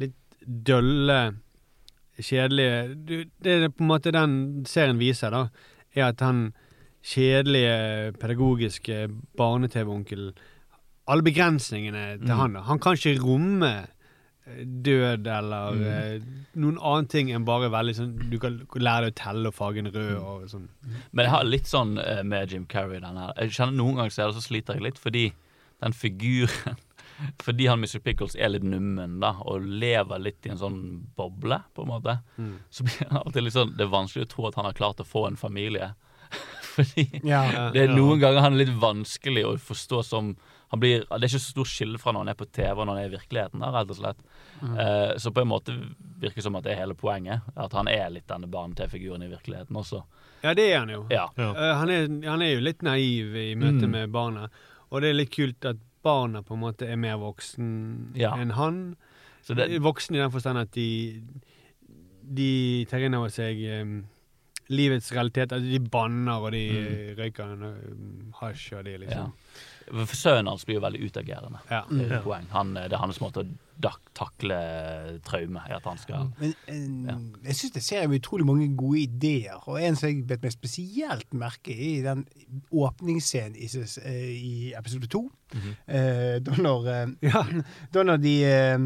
[0.00, 0.14] litt
[0.46, 1.34] dølle,
[2.20, 5.48] kjedelige Det er på en måte den serien viser, da,
[5.94, 6.46] er at han
[7.06, 9.00] kjedelige, pedagogiske
[9.38, 10.32] barne-TV-onkel
[11.08, 12.36] Alle begrensningene til Mm.
[12.38, 12.52] han.
[12.54, 12.60] da.
[12.66, 13.86] Han kan ikke romme
[14.48, 15.84] eh, død eller Mm.
[15.86, 16.20] eh,
[16.56, 19.86] noen annen ting enn bare veldig sånn Du kan lære deg å telle og fargen
[19.86, 20.68] en rød og sånn.
[21.12, 23.32] Men jeg har litt sånn eh, med Jim Carrey den her.
[23.38, 25.32] Jeg kjenner Noen ganger så, det så sliter jeg litt fordi
[25.82, 26.76] den figuren
[27.40, 27.98] Fordi han Mr.
[28.04, 32.18] Pickles er litt nummen da og lever litt i en sånn boble, på en måte,
[32.38, 32.58] Mm.
[32.70, 34.96] så blir han alltid litt sånn Det er vanskelig å tro at han har klart
[35.00, 35.94] å få en familie.
[36.76, 37.70] Fordi Ja.
[37.72, 40.36] det er noen ganger han er litt vanskelig å forstå som
[40.72, 42.86] han blir, Det er ikke så stor skille fra når han er på TV og
[42.88, 43.60] når han er i virkeligheten.
[43.62, 44.22] Der, rett og slett.
[44.66, 45.74] Eh, så på en måte
[46.18, 47.44] virker det som at det er hele poenget.
[47.56, 50.00] At han er litt denne barne-TV-figuren i virkeligheten også.
[50.42, 51.04] Ja, det er han jo.
[51.14, 51.28] Ja.
[51.38, 51.50] Ja.
[51.54, 53.90] Eh, han, er, han er jo litt naiv i møte Mm.
[53.94, 54.48] med barna.
[54.90, 58.34] Og det er litt kult at barna på en måte er mer voksen Ja.
[58.34, 58.96] enn han.
[59.46, 61.22] Så det, voksen i den forstand at de
[62.26, 63.84] De tar inn over seg eh,
[64.68, 65.52] livets realitet.
[65.52, 67.18] Altså de banner, og de mm.
[67.20, 69.02] røyker en, eh, hasj, og de ja.
[69.04, 69.32] liksom
[69.86, 71.60] For Sønnen hans blir jo veldig utagerende.
[71.70, 71.84] Ja.
[71.90, 72.22] Det er Ja.
[72.24, 72.48] poeng.
[72.50, 73.48] Han, eh, det er hans måte å
[73.78, 74.56] dak takle
[75.22, 79.58] traume i at han skal Men eh, jeg syns det ser utrolig mange gode ideer,
[79.68, 82.24] og en som jeg bet meg spesielt merke i, i den
[82.72, 83.68] åpningsscenen i,
[84.02, 85.30] eh, i episode to.
[85.86, 86.88] eh, da når
[87.22, 87.44] ja,
[87.92, 88.78] Da når de eh,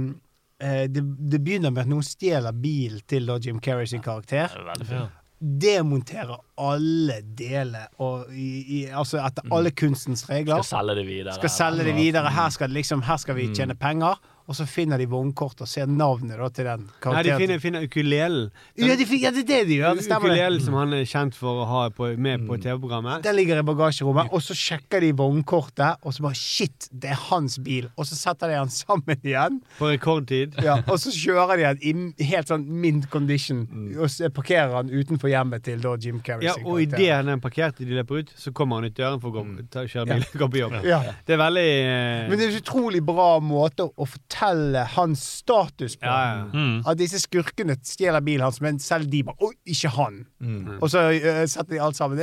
[0.60, 4.50] det, det begynner med at noen stjeler bilen til da Jim Carrey sin karakter.
[4.52, 5.06] Er Ja.
[5.40, 5.60] Fint.
[5.62, 10.62] Demonterer alle deler, og i, i, altså etter alle kunstens regler.
[10.62, 11.34] Skal selge det videre.
[11.34, 12.30] Skal selge det videre.
[12.30, 13.54] Her skal, liksom, her skal vi Mm.
[13.54, 14.14] tjene penger.
[14.50, 17.14] Og så finner de vognkortet og ser navnet da, til den karakteren.
[17.14, 18.48] Nei, de finner, finner ukulelen.
[18.74, 20.00] ja, de, ja, det er det de gjør.
[20.18, 22.62] Ukulelen som han er kjent for å ha på, med på Mm.
[22.64, 23.22] TV-programmet.
[23.22, 27.20] Den ligger i bagasjerommet, og så sjekker de vognkortet, og så bare Shit, det er
[27.30, 27.86] hans bil.
[27.94, 30.58] Og så setter de han sammen igjen, På rekordtid.
[30.66, 31.78] ja, og så kjører de han
[32.18, 33.62] i helt sånn mint condition,
[34.00, 37.86] og så parkerer han utenfor hjemmet til da Jim Carrey Ja, og idet er parkerte
[37.86, 40.42] de løper ut, så kommer han ut døren for å gå, ta, kjøre bil, og
[40.42, 40.76] gå på jobb.
[40.90, 41.00] Ja.
[41.24, 45.96] Det er veldig eh, Men det er en utrolig bra måte å fortelle hans status
[46.00, 46.06] på.
[46.08, 46.44] Ja, ja.
[46.54, 46.80] Mm.
[46.88, 50.22] At disse skurkene stjeler bilen hans, men selv de bare Oi, ikke han!
[50.40, 50.78] Mm.
[50.80, 52.20] Og så uh, setter de alt sammen.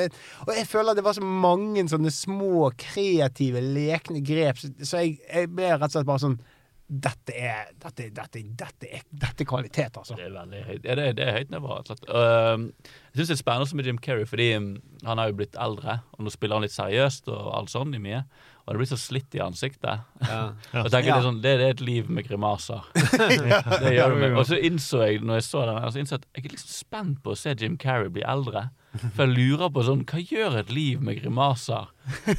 [0.47, 5.19] Og jeg føler det var så mange sånne små, kreative, lekne grep, så, så jeg,
[5.30, 6.39] jeg ble rett og slett bare sånn
[6.88, 10.15] dette er, dette, dette, dette, er, dette er kvalitet, altså.
[10.15, 10.86] Det er veldig høyt.
[10.88, 11.80] Ja, det, er- det er høyt nivå.
[12.08, 12.69] Um,
[13.12, 14.69] jeg syns det er spennende med Jim Carrey, fordi um,
[15.03, 17.99] han har jo blitt eldre, og nå spiller han litt seriøst og alt sånn i
[17.99, 18.21] mye.
[18.67, 20.01] Og det blir så slitt i ansiktet.
[20.27, 20.39] ja.
[20.73, 20.82] Ja.
[20.84, 21.15] Og tenker Ja.
[21.15, 22.84] det, er sånn, det, det er et liv med grimaser.
[23.84, 24.36] det gjør det med.
[24.38, 27.21] Og så innså jeg når jeg så den, altså innså at jeg er liksom spent
[27.23, 28.65] på å se Jim Carrey bli eldre.
[29.15, 31.88] For jeg lurer på sånn Hva gjør et liv med grimaser?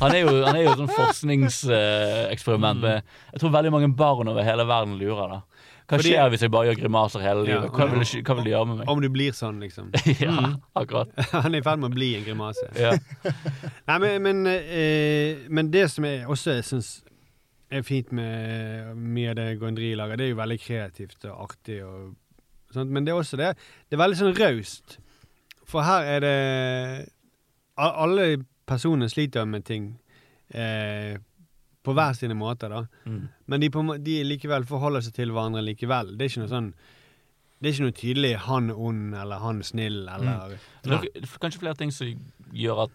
[0.01, 2.81] Han er jo, han er jo et sånn forskningseksperiment.
[2.83, 5.37] med Jeg tror veldig mange barn over hele verden lurer.
[5.39, 5.41] da
[5.89, 7.71] Hva Fordi- skjer hvis jeg bare gjør grimaser hele livet?
[7.73, 8.89] Hva vil, hva vil det gjøre med meg?
[8.93, 9.87] Om du blir sånn, liksom.
[10.21, 10.35] ja,
[10.77, 11.15] akkurat.
[11.33, 12.67] Han er i ferd med å bli en grimase.
[12.77, 12.91] Ja.
[13.89, 16.91] Nei, men, men, eh, men det som jeg også syns
[17.73, 21.81] er fint med mye av det Gondry lager, det er jo veldig kreativt og artig.
[21.85, 22.13] Og,
[22.77, 23.55] sånt, men det er også det
[23.89, 24.99] Det er veldig sånn raust.
[25.69, 26.37] For her er det
[27.81, 28.29] Alle
[28.69, 29.89] personene sliter med ting
[30.53, 31.17] eh,
[31.87, 32.85] på hver sine måter, da.
[33.09, 33.29] Mm.
[33.47, 36.15] Men de, på, de likevel forholder seg til hverandre likevel.
[36.17, 36.73] Det er ikke noe sånn
[37.59, 41.59] Det er ikke noe tydelig 'han ond' eller 'han snill' eller er det er kanskje
[41.59, 42.07] flere ting som
[42.55, 42.93] gjør at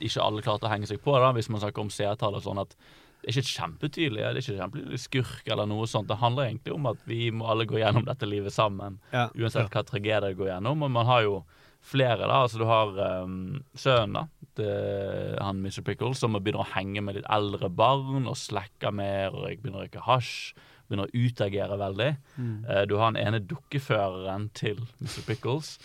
[0.00, 2.58] ikke alle klarte å henge seg på, da, hvis man snakker om seertall og sånn.
[2.58, 2.74] at
[3.20, 6.08] det er ikke kjempetydelig, det er ikke kjempetydelig skurk eller noe sånt.
[6.08, 8.96] Det handler egentlig om at vi må alle gå gjennom dette livet sammen.
[9.12, 9.26] Ja.
[9.36, 10.86] Uansett hva tragedie det går gjennom.
[10.86, 11.34] Og man har jo
[11.82, 12.42] flere, da.
[12.44, 14.26] Altså du har um, sønnen, da.
[14.60, 15.80] Det, han Mr.
[15.86, 19.86] Pickles, som begynner å henge med litt eldre barn og slekker mer og begynner å
[19.86, 20.52] røyke hasj.
[20.90, 22.08] Begynner å utagere veldig.
[22.42, 25.22] Eh, du har den ene dukkeføreren til Mr.
[25.28, 25.76] Pickles,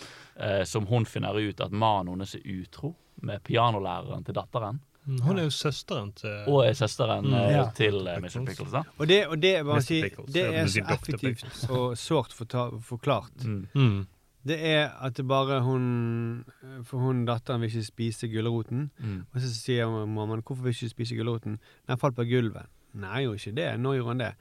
[0.41, 4.81] uh, som hun finner ut at mannen hennes er utro med pianolæreren til datteren.
[5.05, 7.33] Mm, Hun er jo søsteren til Og er søsteren Mm.
[7.37, 7.67] eh, Ja.
[7.77, 8.41] til uh, Mr.
[8.49, 8.81] Pickles, da.
[8.97, 13.45] Og det, og det, bare si, Pickles, det er så effektivt og sårt forta- forklart.
[13.45, 14.07] Mm.
[14.45, 14.49] Mm.
[14.51, 16.45] Det er at det bare hun
[16.83, 18.91] For hun datteren vil ikke spise gulroten.
[18.99, 19.25] Mm.
[19.33, 22.67] Og så sier mammaen 'Hvorfor vil ikke spise gulroten?' 'Den falt på gulvet'.
[22.93, 23.79] Nei, jo ikke det.
[23.79, 24.33] Nå gjorde hun det.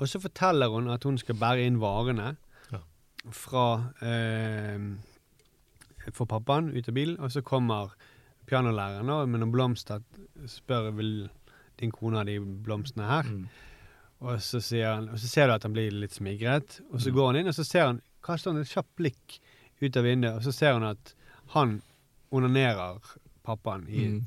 [0.00, 2.36] Og så forteller hun at hun skal bære inn varene
[2.72, 2.78] Ja.
[3.30, 4.78] fra eh,
[6.12, 7.90] For pappaen ut av bilen, og så kommer
[8.46, 10.00] pianolæreren med noen blomster.
[10.46, 11.28] Spør vil
[11.80, 13.22] din kone ha de blomstene her.
[13.22, 13.48] Mm.
[14.20, 16.80] Og så, han, og så ser du at han blir litt smigret.
[16.90, 17.00] Og Mm.
[17.00, 19.38] så går han inn, og så ser han, kaster han et kjapt blikk
[19.82, 21.14] ut av vinduet, og så ser hun at
[21.54, 21.80] han
[22.32, 22.98] onanerer
[23.46, 24.26] pappaen i Mm.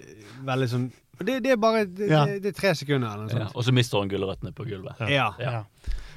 [0.00, 2.24] eh, veldig sånn det, det er bare det, Ja.
[2.26, 3.48] det, det er tre sekunder eller noe Ja.
[3.54, 4.98] Og så mister hun gulrøttene på gulvet.
[5.10, 5.34] Ja.
[5.38, 5.64] Ja.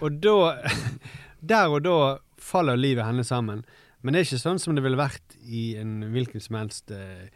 [0.02, 0.62] Og da
[1.46, 3.66] Der og da faller livet hennes sammen.
[4.02, 7.28] Men det er ikke sånn som det ville vært i en hvilken som helst eh,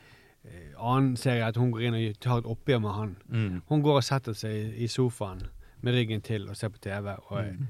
[0.47, 3.15] eh, annen serie, at hun går inn og tar et oppgjør med han.
[3.29, 3.61] Mm.
[3.67, 5.43] Hun går og setter seg i sofaen
[5.81, 7.67] med ryggen til og ser på TV og Mm.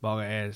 [0.00, 0.52] bare er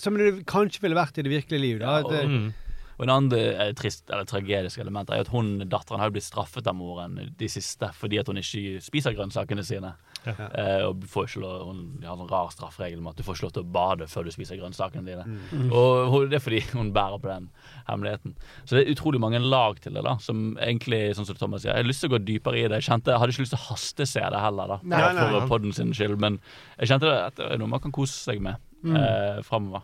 [0.00, 1.78] Som det kanskje ville vært i det virkelige liv.
[1.84, 1.98] Da.
[2.00, 2.52] Ja, og- eh, Mm.
[3.00, 6.66] Og en annen eh, trist, eller tragedisk element er at hun, datteren har blitt straffet
[6.68, 9.94] av moren de siste fordi at hun ikke spiser grønnsakene sine.
[10.26, 10.34] Ja.
[10.52, 13.46] Eh, og får ikke lov, hun har en rar straffregel med at du får ikke
[13.46, 15.24] lov til å bade før du spiser grønnsakene dine.
[15.24, 15.72] Mm.
[15.72, 17.48] Og hun- det er fordi hun bærer på den
[17.88, 18.34] hemmeligheten.
[18.66, 20.18] Så det er utrolig mange lag til det, da.
[20.18, 22.82] Som egentlig, sånn som Thomas sier, jeg har lyst til å gå dypere i det.
[22.84, 24.80] Jeg kjente, jeg hadde ikke lyst til å hastese det heller, da.
[24.84, 25.48] Nei, for nei, nei.
[25.48, 26.18] podden sin skyld.
[26.20, 26.38] Men
[26.78, 28.96] jeg kjente at det er noe man kan kose seg med Mm.
[28.96, 29.82] eh, framover.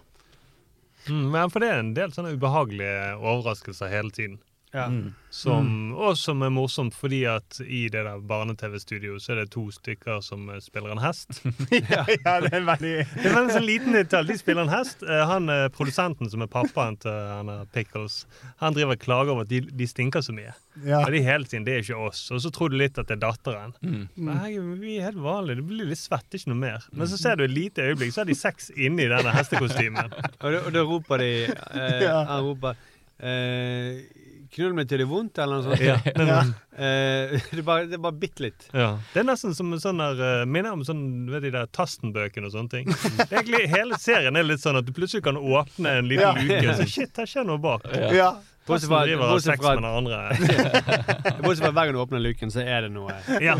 [1.08, 4.38] Mm, men for det er en del sånne ubehagelige overraskelser hele tiden.
[4.74, 4.86] Ja.
[4.90, 5.14] Mm.
[5.30, 9.66] Som, Og som er morsomt, fordi at i det der barne-TV-studioet så er det to
[9.74, 11.42] stykker som eh, spiller en hest.
[11.92, 14.30] ja, ja, det er veldig Det er veldig sånn liten detalj.
[14.32, 15.04] De spiller en hest.
[15.04, 18.22] Eh, Han eh, Produsenten som er pappaen til han er Pickles,
[18.62, 20.54] han driver og klager over at de, de stinker så mye.
[20.84, 21.02] Ja.
[21.02, 22.24] Og de hele tiden, det er ikke oss.
[22.32, 23.76] Og så tror du litt at det er datteren.
[23.84, 24.02] Mm.
[24.16, 25.60] Men herregud, vi er helt vanlige.
[25.60, 26.88] Det blir litt svett, ikke noe mer.
[26.96, 30.12] Men så ser du et lite øyeblikk, så er de seks inni denne hestekostymen.
[30.44, 32.20] Og, da, og da roper de eh, Ja.
[32.28, 32.76] Han roper
[33.18, 34.04] eh,
[34.50, 35.82] 'Knull meg til det er vondt', eller noe sånt.
[35.84, 35.98] Ja.
[36.26, 36.40] Ja.
[36.76, 38.66] Eh, det, er bare, det bare bitte litt.
[38.74, 38.98] Ja.
[39.12, 42.50] Det er nesten som sånn der, eh, minner om sånn, du vet de der Tasten-bøkene
[42.50, 42.90] og sånne ting.
[42.90, 46.34] Det egentlig, hele serien er litt sånn at du plutselig kan åpne en liten Ja.
[46.36, 47.86] luke, så shit, her skjer noe bak.
[48.12, 48.34] Ja.
[48.66, 49.76] Bortsett fra, bortsett fra,
[51.44, 53.54] bortsett fra hver gang du åpner luken, så er det noe Ja.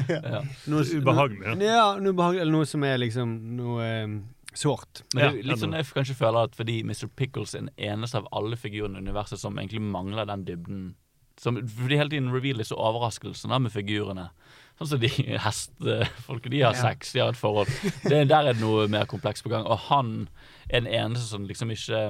[0.66, 1.54] Noe, Ubehagelig, ja.
[1.54, 4.16] Noe, ja, noe noe som er liksom noe eh,
[4.56, 5.02] sårt.
[5.14, 7.06] Men Ja, litt sånn jeg kanskje føler at fordi Mr.
[7.16, 10.94] Pickles er den eneste av alle figurene i universet som egentlig mangler den dybden
[11.38, 14.30] som, Fordi hele tiden revealer disse overraskelsene med figurene.
[14.78, 15.08] Sånn som de
[15.46, 16.50] hestefolkene.
[16.54, 16.80] De har Ja.
[16.80, 17.68] sex, de har et forhold.
[18.08, 19.66] Det, der er det noe mer komplekst på gang.
[19.68, 20.28] Og han
[20.70, 22.00] er den eneste som liksom ikke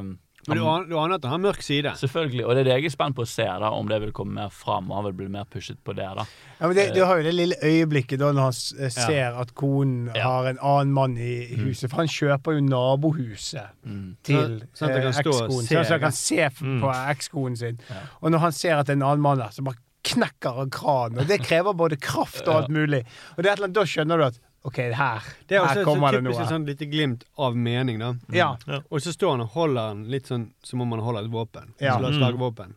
[0.48, 1.92] Men du aner, du aner at han har mørk side.
[1.98, 2.44] Selvfølgelig.
[2.46, 4.34] Og det er det jeg er spent på å se, da, om det vil komme
[4.34, 4.90] mer fram.
[4.90, 6.06] Og han vil bli mer pushet på det.
[6.16, 6.24] da
[6.60, 8.52] Ja, men det, Du har jo det lille øyeblikket da når han
[8.90, 9.40] ser ja.
[9.40, 10.22] at konen Ja.
[10.22, 11.90] har en annen mann i i huset.
[11.90, 14.16] For han kjøper jo nabohuset Mm.
[14.22, 15.66] til Sånn eh, kan stå og ekskonen.
[15.66, 16.80] Sånn at han kan se Mm.
[16.80, 17.78] på ekskonen sin.
[17.90, 17.96] Ja.
[18.22, 20.70] Og når han ser at det er en annen mann der, så bare knekker han
[20.70, 21.18] kranen.
[21.18, 23.04] Og det krever både kraft og alt mulig.
[23.36, 25.78] Og det er et eller annet, da skjønner du at OK, her, Det er også
[25.78, 26.42] her kommer så det er noe.
[26.42, 28.14] et sånn lite glimt av mening, da.
[28.34, 28.56] Ja.
[28.90, 31.72] Og så står han og holder den litt sånn som om han holder et våpen.
[31.80, 31.98] Ja.
[32.00, 32.18] Slår- Mm.
[32.18, 32.74] Slagvåpen.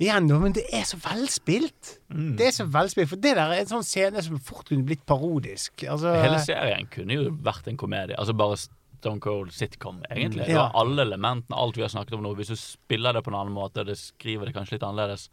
[0.00, 1.98] Igjen, da, men det er så velspilt.
[2.12, 2.36] Mm.
[2.38, 5.04] Det er så velspilt, For det der er en sånn scene som fort kunne blitt
[5.06, 5.84] parodisk.
[5.84, 8.16] Altså, Hele serien kunne jo vært en komedie.
[8.16, 10.46] Altså bare Stone Cold sitcom, egentlig.
[10.46, 10.70] Det Ja.
[10.74, 12.34] alle elementene, alt vi har snakket om nå.
[12.36, 15.28] Hvis du spiller det på en annen måte, det skriver det kanskje litt annerledes,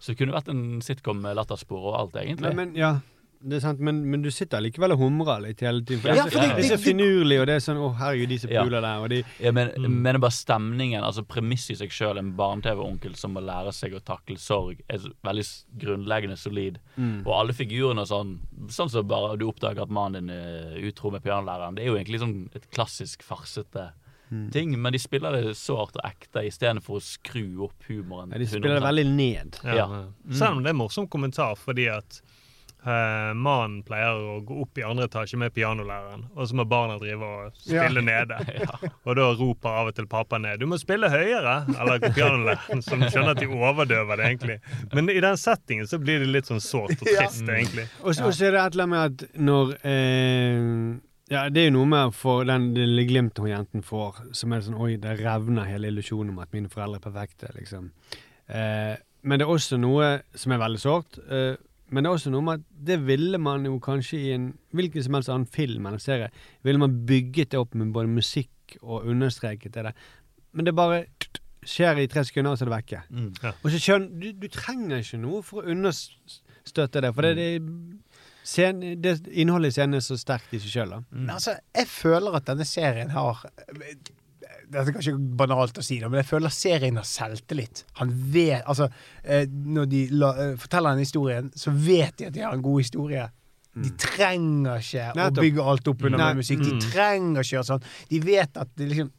[0.00, 2.54] så kunne det vært en sitcom med latterspor og alt, egentlig.
[2.54, 3.00] Men, men ja,
[3.42, 6.00] det er sant, men, men du sitter likevel og humrer litt hele tiden.
[6.02, 8.28] For Ja, det, for det- det er så finurlig, og det er sånn Å, herregud,
[8.28, 8.64] de som Ja.
[8.68, 10.02] der, og de Ja, men, Mm.
[10.02, 13.92] mener er bare stemningen, altså premisset i seg sjøl, en barne-TV-onkel som må lære seg
[13.94, 15.46] å takle sorg, er veldig
[15.78, 16.78] grunnleggende solid.
[16.98, 17.26] Mm.
[17.26, 21.10] Og alle figurene og sånn, sånn som bare du oppdager at mannen din er utro
[21.10, 23.92] med pianolæreren, det er jo egentlig sånn et klassisk farsete
[24.30, 24.50] Mm.
[24.52, 28.30] ting, men de spiller det sårt og ekte istedenfor å skru opp humoren.
[28.30, 28.84] ja, de spiller det 100%.
[28.84, 29.58] veldig ned.
[29.64, 29.74] Ja.
[29.74, 29.86] Ja.
[29.88, 30.34] Mm.
[30.34, 32.20] Selv om det er morsom kommentar, fordi at
[32.86, 36.96] eh, mannen pleier å gå opp i andre etasje med pianolæreren, og så må barna
[37.00, 38.38] drive og spille nede.
[39.06, 43.00] Og da roper av og til pappa ned 'Du må spille høyere!' Eller pianolæreren, som
[43.02, 44.58] skjønner at de overdøver det, egentlig.
[44.92, 47.26] Men i den settingen så blir det litt sånn sårt og Ja.
[47.26, 47.86] trist, egentlig.
[48.04, 51.00] Og så er det et eller annet med at når eh,
[51.30, 54.60] Ja, det er jo noe med for den lille glimtet hun jenten får, som er
[54.66, 57.90] sånn Oi, det revner hele illusjonen om at mine foreldre er perfekte, liksom.
[58.48, 61.18] Eh, men det er også noe som er veldig sårt.
[61.30, 61.54] Eh,
[61.90, 65.04] men det er også noe med at det ville man jo kanskje i en hvilken
[65.04, 66.30] som helst annen film eller serie,
[66.66, 69.94] ville man bygget det opp med både musikk og understreket det.
[70.54, 71.04] Men det bare
[71.66, 73.02] skjer i tre sekunder, og så er det vekke.
[73.10, 73.32] Mm.
[73.50, 78.14] Og så skjønner du, du trenger ikke noe for å understøtte det, for det, det,
[78.46, 80.96] scen, det innholdet i scenen er så sterkt i seg sjøl.
[81.10, 81.28] Mm.
[81.34, 83.44] altså, jeg føler at denne serien har
[84.70, 87.84] Dette er kanskje banalt å si, det, men jeg føler serien har selvtillit.
[87.98, 88.86] Han vet Altså,
[89.24, 92.62] eh, når de la, eh, forteller den historien, så vet de at de har en
[92.62, 93.24] god historie.
[93.74, 96.28] De trenger ikke å bygge alt opp under Nei.
[96.34, 96.62] med musikk.
[96.62, 96.80] De Mm.
[96.90, 97.82] trenger ikke gjøre sånn.
[98.10, 99.10] De vet at det liksom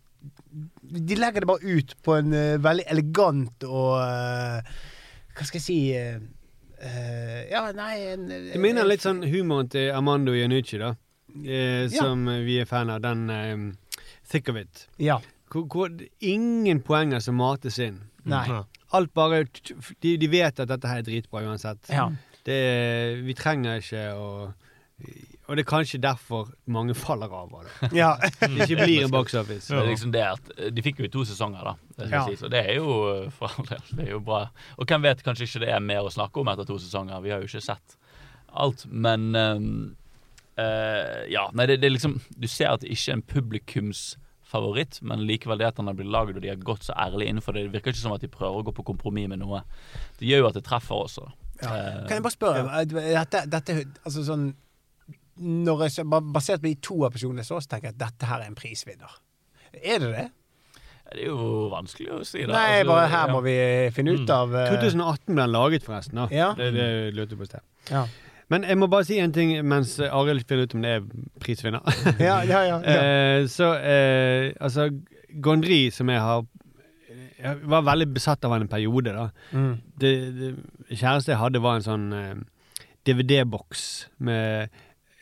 [0.91, 4.61] De legger det bare ut på en uh, veldig elegant og uh,
[5.33, 10.33] Hva skal jeg si uh, Ja, nei en, Det minner litt sånn humoren til Armando
[10.35, 10.91] Janucci, da.
[11.95, 13.01] Som vi er fan av.
[13.01, 13.77] Den
[14.29, 14.87] Thick of It.
[14.99, 15.19] Ja.
[15.51, 15.91] Hvor, hvor
[16.23, 17.99] ingen poenger som mates inn.
[18.29, 18.45] Nei.
[18.93, 19.45] Alt bare
[20.03, 21.89] De, de vet at dette her er dritbra uansett.
[21.89, 22.09] Ja.
[22.45, 22.57] Det,
[23.25, 24.27] vi trenger ikke å
[25.49, 27.89] Og det er kanskje derfor mange faller av av det.
[28.01, 28.13] ja.
[28.39, 29.67] Det ikke blir en box office.
[29.67, 31.73] Det er liksom det at eh, De fikk jo to sesonger, da.
[31.97, 32.23] Det, Ja.
[32.29, 32.37] Si.
[32.45, 34.43] og det er jo eh, for all del det er jo bra.
[34.77, 37.19] Og hvem vet, kanskje ikke det er mer å snakke om etter to sesonger.
[37.25, 37.97] Vi har jo ikke sett
[38.53, 38.85] alt.
[38.87, 39.69] Men um,
[40.59, 41.49] uh, Ja.
[41.53, 43.25] Nei, det, det er liksom Du ser at det ikke er en
[44.51, 47.27] publikumsfavoritt, men likevel det at han har blitt laget og de har gått så ærlig
[47.29, 47.65] innenfor det.
[47.67, 49.63] Det virker ikke som at de prøver å gå på kompromiss med noe.
[50.19, 51.29] Det gjør jo at det treffer også.
[51.61, 52.65] Eh, Kan jeg bare spørre
[53.11, 53.23] ja.
[53.23, 54.51] dette, dette, altså sånn
[55.41, 58.51] når jeg, Basert på de to episodene så, så tenker jeg at dette her er
[58.51, 59.19] en prisvinner.
[59.81, 60.29] Er det det?
[61.11, 62.43] det er jo vanskelig å si.
[62.45, 63.33] da Nei, Altså, bare her ja.
[63.33, 63.55] må vi
[63.95, 66.19] finne ut av eh, 2018 ble den laget, forresten.
[66.21, 66.27] Da.
[66.31, 66.51] Ja.
[66.55, 66.85] Det, det
[67.17, 67.65] lurte jeg på sted.
[67.89, 68.05] Ja,
[68.51, 71.05] Men jeg må bare si en ting mens Arild finner ut om det er
[71.39, 71.85] prisvinner.
[72.19, 72.63] ja, ja.
[72.67, 73.01] ja, ja.
[73.01, 74.89] Eh, så eh, altså
[75.41, 76.43] Gondry, som jeg har
[77.41, 79.29] Jeg var veldig besatt av han en periode, da.
[79.51, 79.77] Mm.
[79.97, 82.35] Det, det kjæreste jeg hadde, var en sånn eh,
[83.07, 83.85] DVD-boks
[84.21, 84.69] med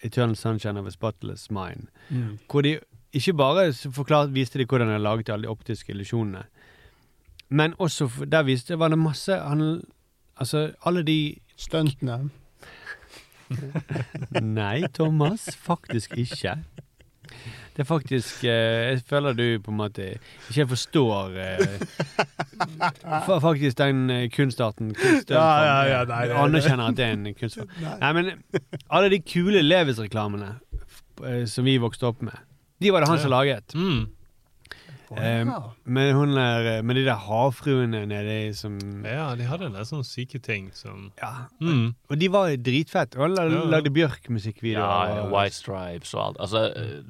[0.04, 1.88] Eternal Sunshine of a Spotless Mind.
[2.10, 2.40] Mm.
[2.52, 2.76] Hvor de
[3.16, 6.44] ikke bare forklart, viste de hvordan de laget alle de optiske illusjonene,
[7.50, 9.82] men også der viste var det masse han,
[10.40, 12.30] Altså, alle de Stuntene.
[14.60, 16.58] Nei, Thomas, faktisk ikke.
[17.80, 20.06] Det er faktisk eh, Jeg føler du på en måte
[20.50, 21.84] ikke forstår eh,
[23.28, 24.90] fa- faktisk den eh, kunstarten.
[24.98, 27.70] Kunst, Ja, ja, ja, nei, du anerkjenner at det er en kunstform.
[28.02, 28.32] Nei, men
[28.90, 30.56] alle de kule Levis-reklamene
[31.24, 32.36] eh, som vi vokste opp med,
[32.82, 33.76] de var det han som laget.
[33.78, 34.08] Mm.
[35.18, 35.46] Eh,
[35.86, 39.86] men hun der, eh, med de der havfruene nedi som Ja, de hadde en del
[39.86, 41.48] sånne syke ting som Ja.
[41.62, 41.96] mm.
[42.10, 43.16] Og de var dritfett.
[43.18, 43.64] Og la- Ja.
[43.66, 45.16] lagde Bjørk-musikkvideoer.
[45.16, 46.38] Ja, White Stripes og alt.
[46.40, 47.02] Altså, eh,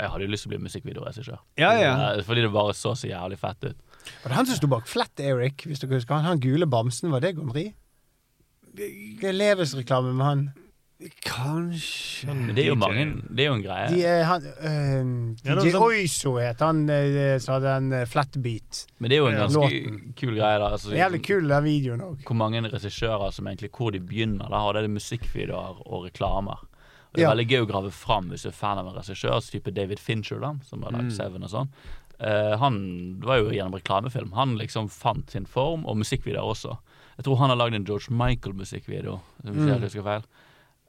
[0.00, 1.38] jeg hadde jo lyst til å bli musikkvideoregissør.
[1.58, 2.20] Ja, ja.
[2.22, 3.76] Fordi det bare så så jævlig fett ut.
[4.22, 6.14] Var det han som sto bak Flat Eric, hvis dere husker?
[6.14, 7.72] Han, han gule bamsen, var det Gondry?
[8.76, 10.52] Leves-reklame med han.
[11.26, 13.88] Kanskje Men det er jo mange Det er jo en greie.
[13.92, 15.10] De, han øh,
[15.44, 16.78] Ja, DJ sånn- Oizo het han
[17.42, 18.86] som hadde en flatbeat.
[18.98, 19.98] Men det er jo en ganske låten.
[20.16, 20.58] kul greie.
[20.62, 22.22] da altså, Jævlig kul den videoen òg.
[22.24, 24.48] Hvor mange regissører som egentlig Hvor de begynner.
[24.48, 26.58] Da har det musikkvideoer og reklamer.
[26.64, 27.34] Og Det er Ja.
[27.34, 30.38] veldig gøy å grave fram hvis du er fan av en regissør, type David Fincher,
[30.40, 31.16] da, som har lagd Mm.
[31.16, 31.68] Seven og sånn.
[32.18, 34.32] Uh, han var jo gjennom reklamefilm.
[34.32, 36.78] Han liksom fant sin form, og musikkvideoer også.
[37.18, 39.68] Jeg tror han har lagd en George Michael-musikkvideo, hvis Mm.
[39.68, 40.22] jeg husker feil.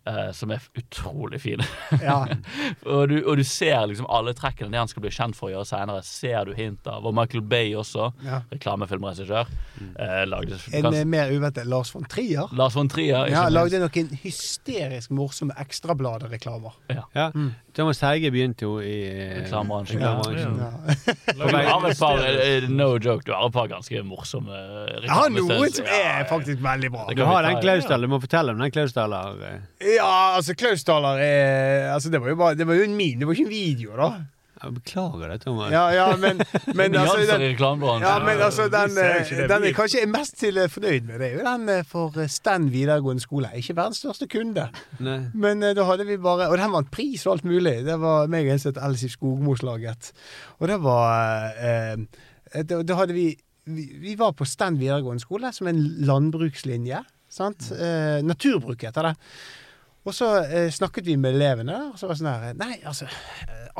[0.07, 1.63] Eh, som er utrolig fin.
[2.01, 2.19] Ja.
[2.93, 5.53] og, du, og du ser liksom alle trekkene det han skal bli kjent for å
[5.55, 7.05] gjøre senere, ser du hint av.
[7.07, 8.41] Og Michael Bay også, ja.
[8.53, 9.51] reklamefilmregissør,
[9.93, 12.49] eh, lagde En eh, mer uventet Lars von Trier.
[12.57, 13.27] Lars von Trier.
[13.31, 16.77] Ja, lagde noen hysterisk morsomme ekstrabladereklamer.
[16.93, 17.07] Ja.
[17.17, 17.29] Ja.
[17.35, 17.53] Mm.
[17.77, 18.95] Thomas Heige begynte jo i
[19.43, 20.01] Reklamebransjen.
[20.01, 20.71] Ja, Ja.
[21.37, 25.05] Du har et no joke, du har et par ganske morsomme reklamer.
[25.05, 27.05] Jeg har noen som er faktisk veldig bra.
[27.13, 29.37] Du har den Klausdal, du må fortelle om den Klausdaler.
[29.51, 29.96] eh.
[29.97, 33.27] Ja, altså, Klausdaler er Altså, det var jo bare Det var jo en min, det
[33.27, 34.09] var ikke en video, da.
[34.57, 35.69] Jeg beklager det, Thomas.
[35.69, 36.39] Ja, ja, men,
[36.73, 37.43] men altså den,
[38.01, 41.27] ja, men altså, den, eh, den jeg kanskje er mest til eh, fornøyd med, det
[41.27, 43.51] er jo den eh, for Stand videregående skole.
[43.59, 44.65] Ikke verdens største kunde,
[44.97, 45.19] Nei.
[45.37, 47.75] men da hadde vi bare Og den vant pris og alt mulig.
[47.85, 50.09] Det var meg og en som het Else Skogmos laget.
[50.57, 51.93] Og det var eh,
[52.55, 53.29] eh, da, da hadde vi,
[53.69, 57.03] vi Vi var på Stand videregående skole som en landbrukslinje.
[57.29, 57.69] Sant?
[57.77, 59.15] Eh, naturbruk heter det.
[60.07, 63.09] Og så eh, snakket vi med elevene, og så var det sånn her Nei, altså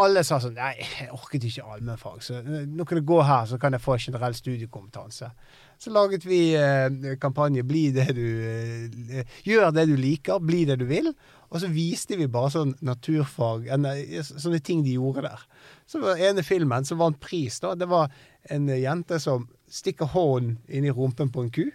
[0.04, 3.46] Alle sa sånn Nei, jeg orket ikke allmennfag, så eh, nå kan jeg gå her,
[3.48, 5.32] så kan jeg få generell studiekompetanse.
[5.80, 10.80] Så laget vi eh, kampanje 'Bli det du eh, Gjør det du liker, bli det
[10.82, 11.14] du vil'.
[11.48, 15.46] Og så viste vi bare sånn naturfag eh, Sånne ting de gjorde der.
[15.88, 18.12] Så var ene filmen som vant pris, da, det var
[18.52, 21.70] en jente som stikker hånden inn i rumpen på en ku.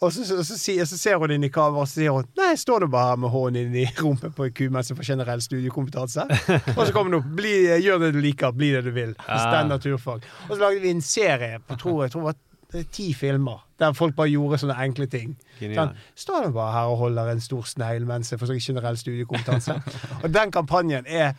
[0.00, 2.52] Og så, så, så, så ser hun inn i kameraet og så sier hun Nei,
[2.58, 5.12] står du bare her med hånden inn i rumpen på en ku mens jeg får
[5.14, 6.26] generell studiekompetanse.
[6.76, 7.28] Og så kommer hun opp.
[7.38, 7.54] Bli,
[7.84, 9.14] gjør det du liker, bli det du vil.
[9.22, 10.26] Stand naturfag.
[10.48, 12.40] Og så lagde vi en serie på tror jeg, tror det var
[12.92, 15.32] ti filmer der folk bare gjorde sånne enkle ting.
[15.60, 19.74] Sånn, står du bare her og holder en stor snegl mens jeg får generell studiekompetanse.
[20.22, 21.34] og den kampanjen er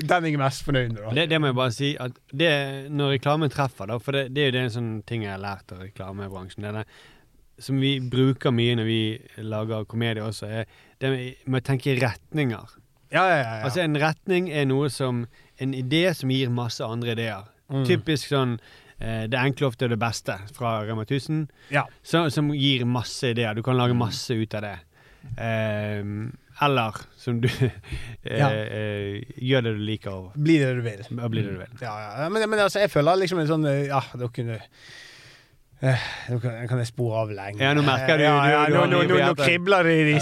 [0.00, 1.08] den jeg er mest fornøyd med.
[1.18, 1.88] Det, det må jeg bare si
[2.32, 2.50] det,
[2.94, 5.42] Når reklamen treffer, da For det, det er jo det en sånn ting jeg har
[5.42, 6.64] lært av reklamebransjen.
[6.64, 6.84] Det er det,
[7.60, 9.00] som vi bruker mye når vi
[9.44, 10.64] lager komedie også, er
[11.00, 11.10] det
[11.46, 12.76] med, å tenke retninger.
[13.10, 13.42] Ja, ja, ja.
[13.42, 13.62] ja.
[13.66, 15.24] Altså En retning er noe som
[15.60, 17.48] En idé som gir masse andre ideer.
[17.68, 17.82] Mm.
[17.88, 18.52] Typisk sånn
[18.98, 21.40] eh, Det enkle ofte er det beste fra Rema 1000.
[21.74, 21.82] Ja.
[22.06, 23.54] Så, som gir masse ideer.
[23.58, 24.76] Du kan lage masse ut av det.
[25.36, 26.00] Eh,
[26.64, 27.48] eller som du
[28.22, 28.48] eh, Ja.
[28.52, 31.04] eh, Gjør det du liker, og Bli det du vil.
[31.10, 31.76] bli det du vil.
[31.82, 32.28] Ja, ja.
[32.28, 34.60] Men, men altså, jeg føler liksom en sånn eh, Ja, da kunne
[35.80, 37.60] Nå kan, kan jeg spore av lenge.
[37.64, 40.04] Ja, nå merker du- ja, du- ja, du nå, nå, nå, nå kribler det i
[40.10, 40.18] de,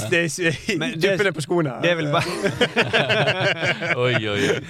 [0.79, 1.73] de, duppene på skoene.
[1.83, 2.31] Det vil bare
[4.05, 4.61] Oi, oi, oi.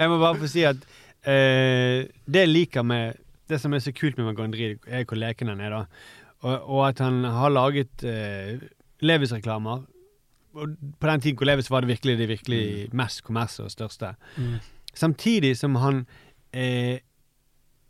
[0.00, 3.18] Jeg må bare få si at uh, det jeg liker med
[3.50, 5.82] Det som er så kult med Magandri, er hvor leken han er, da.
[6.46, 8.60] Og, og at han har laget uh,
[9.04, 9.82] Levis-reklamer.
[10.54, 12.62] På den tiden hvor Levis var det virkelig det virkelig
[12.96, 14.14] mest kommersielle og største.
[14.36, 14.56] Mm.
[14.94, 16.00] Samtidig som han
[16.52, 16.62] eh,
[16.96, 17.00] de-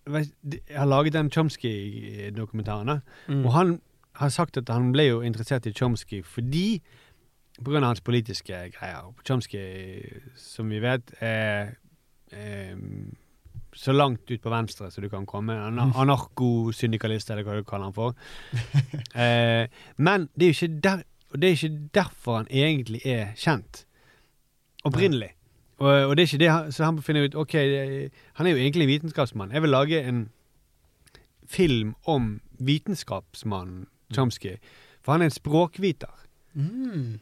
[0.06, 3.00] har laget den Chomsky-dokumentaren.
[3.28, 3.44] Mm.
[3.44, 3.80] Og han
[4.20, 6.80] har sagt at han ble jo interessert i Chomsky fordi
[7.60, 9.10] på grunn av hans politiske greier.
[9.26, 9.62] Chomsky,
[10.36, 11.76] som vi vet, er
[12.30, 12.76] er
[13.74, 15.54] så langt ut på venstre som du kan komme.
[15.54, 18.14] Ana- Anarkosyndikalist, eller hva du kaller han for.
[19.14, 21.02] eh, men det er jo ikke, der,
[21.34, 23.84] det er ikke derfor han egentlig er kjent.
[24.84, 25.32] Opprinnelig.
[25.80, 27.54] Og, og det er ikke det så han finner ut Ok,
[28.36, 29.52] han er jo egentlig vitenskapsmann.
[29.52, 30.28] Jeg vil lage en
[31.48, 34.56] film om vitenskapsmannen Chomsky.
[35.02, 36.12] For han er en språkviter.
[36.54, 37.20] Mm.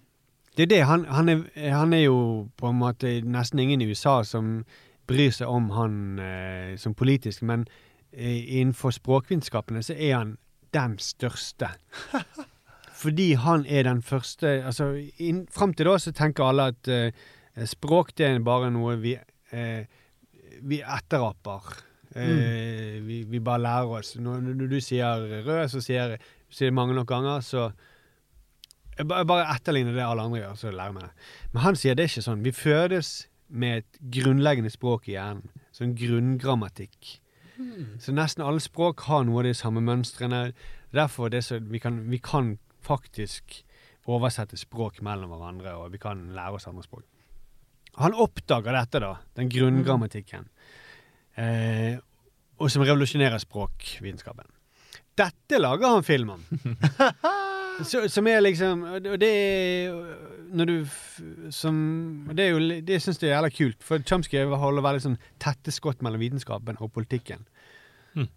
[0.56, 0.84] Det er det.
[0.84, 4.64] Han, han, er, han er jo på en måte nesten ingen i USA som
[5.06, 7.66] bryr seg om han eh, som politisk, men
[8.12, 10.36] eh, innenfor språkvitenskapene så er han
[10.74, 11.70] den største.
[13.02, 17.26] Fordi han er den første altså inn, Fram til da så tenker alle at eh,
[17.66, 19.16] språk det er bare noe vi,
[19.50, 19.84] eh,
[20.62, 21.74] vi etteraper.
[22.14, 24.16] Eh, vi, vi bare lærer oss.
[24.16, 27.70] Når, når du sier rød, så sier sier det mange nok ganger, så
[28.98, 31.11] jeg bare etterligner det alle andre gjør, så lærer vi det.
[31.52, 32.44] Men han sier det er ikke sånn.
[32.46, 33.12] Vi fødes
[33.48, 35.52] med et grunnleggende språk i hjernen.
[35.76, 37.18] Sånn grunngrammatikk.
[38.02, 40.52] Så nesten alle språk har noe av de samme mønstrene.
[40.94, 42.56] Derfor det så, vi, kan, vi kan
[42.86, 43.62] faktisk
[44.09, 47.04] oversette språk mellom hverandre, og vi kan lære oss andre språk.
[47.99, 50.46] Han oppdager dette, da, den grunngrammatikken,
[51.38, 51.99] eh,
[52.59, 54.46] og som revolusjonerer språkvitenskapen.
[55.18, 56.44] Dette lager han film om.
[57.86, 59.92] Så, som er liksom Og det er
[60.51, 61.76] når du som
[62.34, 65.70] Det er jo Det syns jeg er jævla kult, for Chomsky holder veldig sånn tette
[65.70, 67.44] skott mellom vitenskapen og politikken.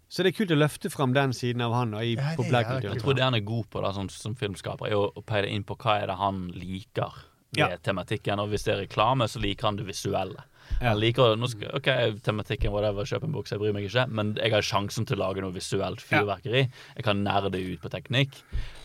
[0.06, 2.94] Så det er kult å løfte fram den siden av han i Ja, populærkulturen.
[2.94, 5.64] Jeg tror det han er god på da, som, som filmskaper, er å peile inn
[5.66, 7.16] på hva er det han liker
[7.54, 7.76] ved Ja.
[7.76, 8.40] tematikken.
[8.40, 10.44] Og hvis det er reklame, så liker han det visuelle.
[10.80, 10.90] Ja.
[10.90, 11.88] Han liker, nå skal, ok,
[12.24, 15.26] tematikken, whatever, kjøp en bukse, jeg bryr meg ikke, men jeg har sjansen til å
[15.28, 16.62] lage noe visuelt fyrverkeri.
[16.96, 18.38] Jeg kan nære det ut på teknikk.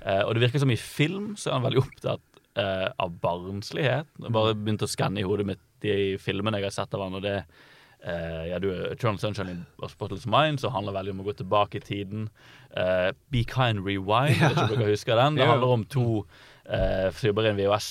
[0.03, 4.07] Eh, og det virker som i film så er han veldig opptatt eh, av barnslighet.
[4.19, 7.15] Jeg bare begynte å skanne i hodet mitt de filmene jeg har sett av han,
[7.15, 7.43] og det
[8.07, 11.79] Uh, ja, du, Eternal Sunshine of Spotless Mind, så handler veldig om å gå tilbake
[11.79, 12.27] i tiden.
[12.69, 15.35] Uh, Be Kind Rewind, jeg vet dere husker den.
[15.35, 16.03] Det handler om to
[16.69, 17.87] eh, som jobber i en VHS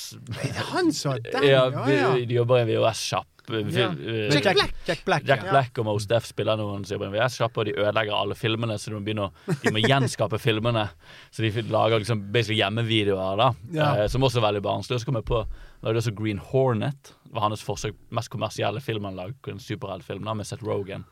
[0.73, 1.47] han sa den?
[1.49, 3.27] ja, Ja, De jobber i en VHS-sjapp.
[3.47, 3.93] Ja.
[4.33, 5.23] Jack, Jack, Jack Black.
[5.29, 5.51] Jack ja.
[5.53, 8.35] Black og Mos Def spiller noen som jobber i en VHS-sjapp, og de ødelegger alle
[8.35, 10.89] filmene, så de må begynne å de må gjenskape filmene.
[11.31, 13.93] Så de lager liksom basically hjemmevideoer, da, Ja.
[14.03, 14.99] eh, som også er veldig barnslig.
[14.99, 15.45] Og så kom jeg på
[15.87, 17.13] lagde også Green Hornet.
[17.23, 21.05] Det var hans forsøk, mest kommersielle film han lagde, en superheltfilm med Seth Rogan.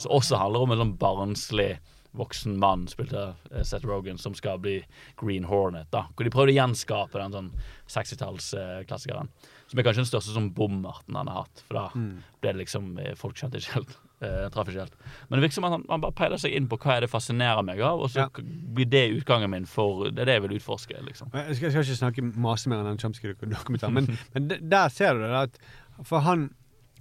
[0.00, 1.74] Som også handler om en sånn barnslig
[2.14, 4.78] voksen mann, spilte eh, Seth Rogan, som skal bli
[5.20, 5.88] Green Hornet.
[5.90, 7.52] da Hvor de prøvde å gjenskape den sånn
[7.88, 9.28] 60-tallsklassikeren.
[9.70, 11.62] Som er kanskje den største sånn bommerten han har hatt.
[11.68, 13.94] For da ble det liksom eh, Folk skjønte ikke helt.
[14.22, 14.96] Eh, traff ikke helt.
[15.28, 17.10] Men det virker som at han, han bare peiler seg inn på hva er det
[17.10, 18.28] fascinerer meg av, og så Ja.
[18.76, 21.32] blir det utgangen min for Det er det jeg vil utforske, liksom.
[21.34, 25.16] Jeg skal, jeg skal ikke snakke masse mer enn den Chomsky-dokumentaren, men, men der ser
[25.18, 25.32] du det.
[25.48, 25.58] At,
[26.06, 26.50] for han,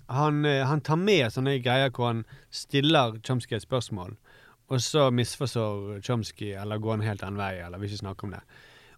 [0.09, 4.15] han, eh, han tar med sånne greier hvor han stiller Chomsky et spørsmål,
[4.71, 8.35] og så misforstår Chomsky eller går en helt annen vei, eller vil ikke snakke om
[8.35, 8.41] det.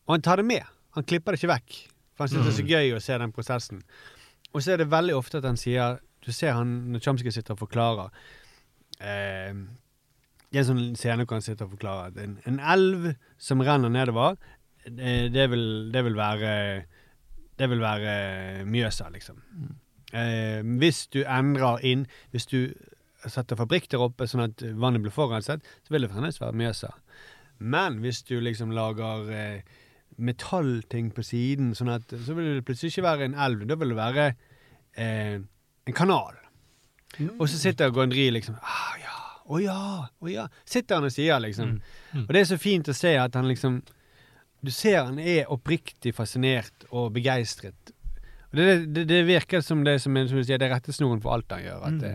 [0.05, 0.67] Og han tar det med.
[0.93, 1.77] Han klipper det ikke vekk.
[2.13, 3.79] For han syns det er så gøy å se den prosessen.
[4.53, 7.55] Og så er det veldig ofte at han sier Du ser han når Chomsky sitter
[7.55, 8.11] og forklarer
[9.01, 9.55] eh,
[10.51, 13.09] Det er en sånn scene hvor han sitter og forklarer at en, en elv
[13.41, 14.37] som renner nedover,
[14.85, 16.51] det, det, vil, det vil være
[17.57, 18.13] Det vil være
[18.69, 19.41] Mjøsa, liksom.
[20.13, 22.59] Eh, hvis du endrer inn Hvis du
[23.31, 26.91] setter fabrikk der oppe sånn at vannet blir forurenset, så vil det fremdeles være Mjøsa.
[27.63, 29.81] Men hvis du liksom lager eh,
[30.17, 33.65] metallting på siden, sånn at, så vil det plutselig ikke være en elv.
[33.69, 34.27] Da vil det være
[34.99, 35.37] eh,
[35.87, 36.39] en kanal.
[37.37, 39.81] Og så sitter Gondry liksom ah, ja, Å ja,
[40.17, 40.47] å ja.
[40.65, 41.75] Sitter han og sier, liksom.
[42.23, 43.83] Og det er så fint å se at han liksom
[44.65, 47.93] Du ser han er oppriktig fascinert og begeistret.
[48.53, 51.65] Det, det, det virker som det som, som sier, det er rettesnoren for alt han
[51.65, 51.85] gjør.
[51.89, 52.13] At det,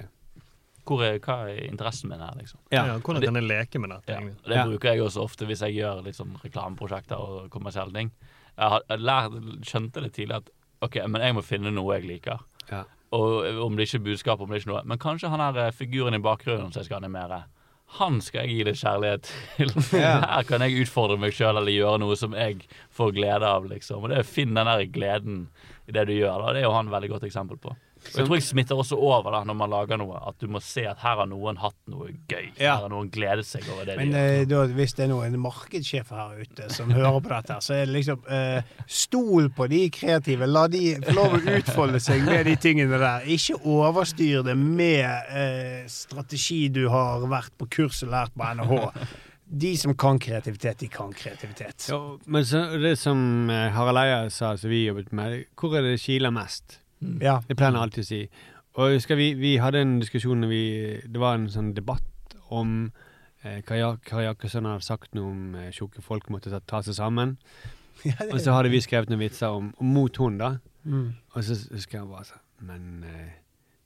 [0.89, 2.61] Hvor er, hva er interessen min her, liksom?
[2.73, 2.85] ja.
[2.89, 4.15] Ja, hvordan kan jeg leke med dette?
[4.17, 4.65] Ja, det Ja.
[4.67, 8.13] bruker jeg også ofte hvis jeg gjør liksom, reklameprosjekter og kommersielle ting.
[8.59, 9.37] Jeg har jeg lært,
[9.69, 10.49] skjønte det tidlig at
[10.83, 12.41] OK, men jeg må finne noe jeg liker.
[12.71, 12.85] Ja.
[13.13, 15.57] Og om det ikke er budskap, om det ikke er noe Men kanskje han her
[15.67, 17.45] eh, figuren i bakgrunnen som jeg skal animere,
[17.99, 19.71] han skal jeg gi litt kjærlighet til.
[20.03, 20.19] Ja.
[20.37, 24.03] Her kan jeg utfordre meg sjøl eller gjøre noe som jeg får glede av, liksom.
[24.05, 25.39] Og det er finne den der gleden
[25.89, 26.43] i det du gjør.
[26.45, 27.73] da Det er jo han et veldig godt eksempel på.
[27.99, 30.61] Og jeg tror jeg smitter også over da når man lager noe, at du må
[30.65, 32.47] se at her har noen hatt noe gøy.
[32.57, 32.77] Ja.
[32.79, 34.39] Her har noen gledet seg over det Men de gjør.
[34.39, 37.85] eh, da, hvis det er noen markedssjef her ute som hører på dette, så er
[37.87, 40.49] det liksom eh, Stol på de kreative.
[40.49, 43.27] La de få lov å utfolde seg med de tingene der.
[43.37, 49.09] Ikke overstyr det med eh, strategi du har vært på kurs og lært på NHH.
[49.49, 51.87] De som kan kreativitet, de kan kreativitet.
[51.89, 55.87] Ja, men så, det som eh, Harald Eia sa, som vi jobbet med, hvor er
[55.87, 56.81] det kiler mest?
[57.01, 57.39] Ja.
[57.49, 58.21] Det pleier han alltid å si.
[58.79, 60.63] Og jeg husker vi, vi hadde en diskusjon vi
[61.07, 62.93] Det var en sånn debatt om
[63.43, 63.59] eh,
[64.25, 67.37] Jakkesson hadde sagt noe om eh, tjukke folk måtte ta, ta seg sammen.
[68.33, 70.53] Og så hadde vi skrevet noen vitser om, om mot hun, da.
[70.85, 71.11] Mm.
[71.35, 73.33] Og så husker jeg bare sånn Men eh,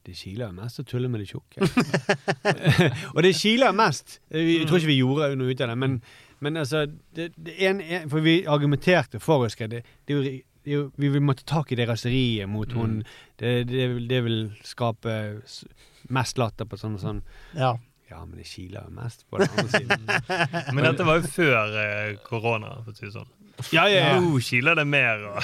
[0.06, 1.62] det kiler jo mest å tulle med de tjukke.
[3.14, 4.20] og det kiler mest.
[4.30, 5.98] Vi- Jeg tror ikke vi gjorde noe ut av det, men,
[6.42, 6.84] men altså
[7.16, 9.70] det, det en, en, For vi argumenterte for husker jeg.
[9.70, 13.00] Det, det vi vil måtte ta tak i det raseriet mot hun.
[13.40, 15.14] Det, det, det vil skape
[16.12, 17.22] mest latter på sånn og sånn.
[17.58, 17.76] Ja.
[18.12, 20.02] Ja, men det kiler mest på den andre siden.
[20.76, 23.30] Men dette var jo før eh, korona, for å si det sånn.
[23.72, 24.20] Ja, ja, ja.
[24.20, 25.22] Nå kiler det mer.
[25.30, 25.36] Og.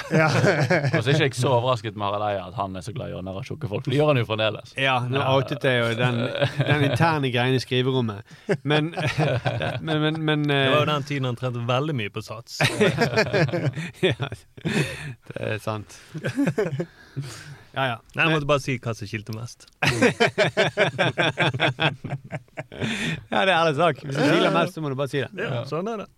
[0.96, 3.12] Og så er ikke jeg så overrasket med Harald Eia at han er så glad
[3.12, 3.86] i å narre tjukke folk.
[3.88, 4.72] Det gjør han jo fremdeles.
[4.80, 6.22] Ja, nå outet jeg jo den,
[6.58, 8.26] den interne greien i skriverommet.
[8.62, 8.90] Men,
[9.86, 12.58] men, men, men Det var jo eh, den tiden han trente veldig mye på sats.
[14.08, 14.32] ja,
[14.64, 16.00] det er sant.
[17.78, 17.96] Ja, ja.
[18.16, 19.68] Nei, Jeg måtte bare si hva som kilte mest.
[23.28, 24.00] Ja, det er ærlig sak.
[24.02, 25.30] Hvis du kiler mest, så må du bare si det.
[25.38, 26.08] Ja, sånn er det.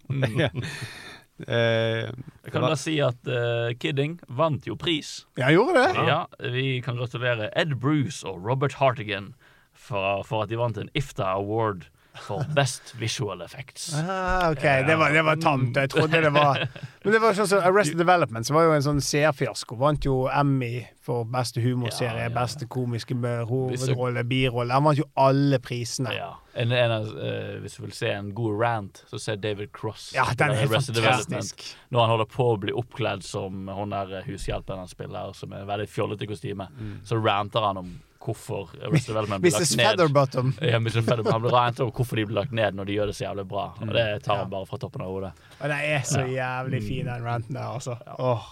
[1.48, 2.08] Eh,
[2.44, 5.26] Jeg kan bare si at uh, Kidding vant jo pris.
[5.38, 6.06] ja, gjorde det?
[6.08, 9.34] Ja, Vi kan gratulere Ed Bruce og Robert Hartigan
[9.74, 13.92] for, for at de vant en IFTA Award for Best Visual Effects.
[13.94, 15.76] Ah, ok, det var, det var tamt.
[15.76, 16.66] Jeg trodde det var
[17.04, 19.76] Men det var sånn som Arrested Development, som var jo en sånn seerfiasko.
[19.80, 22.34] Vant jo Emmy for beste humorserie, Ja, ja.
[22.34, 23.16] beste komiske
[23.48, 24.74] hovedrolle, birolle.
[24.76, 26.12] Han vant jo alle prisene.
[26.18, 26.34] Ja.
[26.60, 30.10] En, en, eh, hvis du vil se en god rant, så se David Cross.
[30.16, 31.64] Ja, den er Arrested fantastisk.
[31.94, 35.54] Når han holder på å bli oppkledd som hun der eh, hushjelpen han spiller, som
[35.56, 36.68] er veldig fjollete kostyme,
[37.06, 37.90] så ranter han om
[38.20, 39.86] hvorfor Arrested Development ble lagt ned.
[39.86, 40.52] Featherbottom.
[40.60, 41.00] Ja, Mrs.
[41.06, 41.32] Featherbottom.
[41.32, 43.46] Han blir rantet over hvorfor de blir lagt ned når de gjør det så jævlig
[43.50, 43.66] bra.
[43.80, 45.32] Og det tar han bare fra toppen av hodet.
[45.58, 47.96] Og den er så jævlig fin, den ranten der, altså.
[48.18, 48.48] Åh.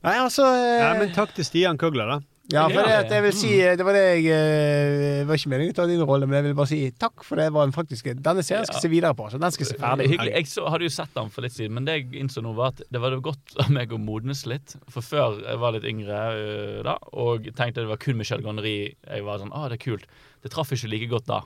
[0.00, 2.20] Nei, altså eh, ja, men takk til Stian Kugler da.
[2.50, 5.76] Ja, for det, jeg vil si Det var det jeg eh, var ikke meningen å
[5.78, 7.50] ta din rolle, men jeg vil bare si takk for det.
[7.54, 9.78] var en faktisk Denne serien skal jeg se videre på, så den skal jeg se
[9.80, 10.08] ferdig.
[10.14, 10.34] Hyggelig.
[10.34, 12.74] Jeg så, hadde jo sett den for litt siden, men det jeg innså nå, var
[12.74, 14.74] at det var godt av meg å modnes litt.
[14.90, 18.76] For før jeg var litt yngre øh, da, og tenkte det var kun Michel Gondry
[18.90, 20.10] jeg var sånn Å, det er kult.
[20.42, 21.44] Det traff ikke like godt da.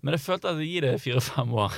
[0.00, 1.74] Men jeg følte at det gir det fire-fem år.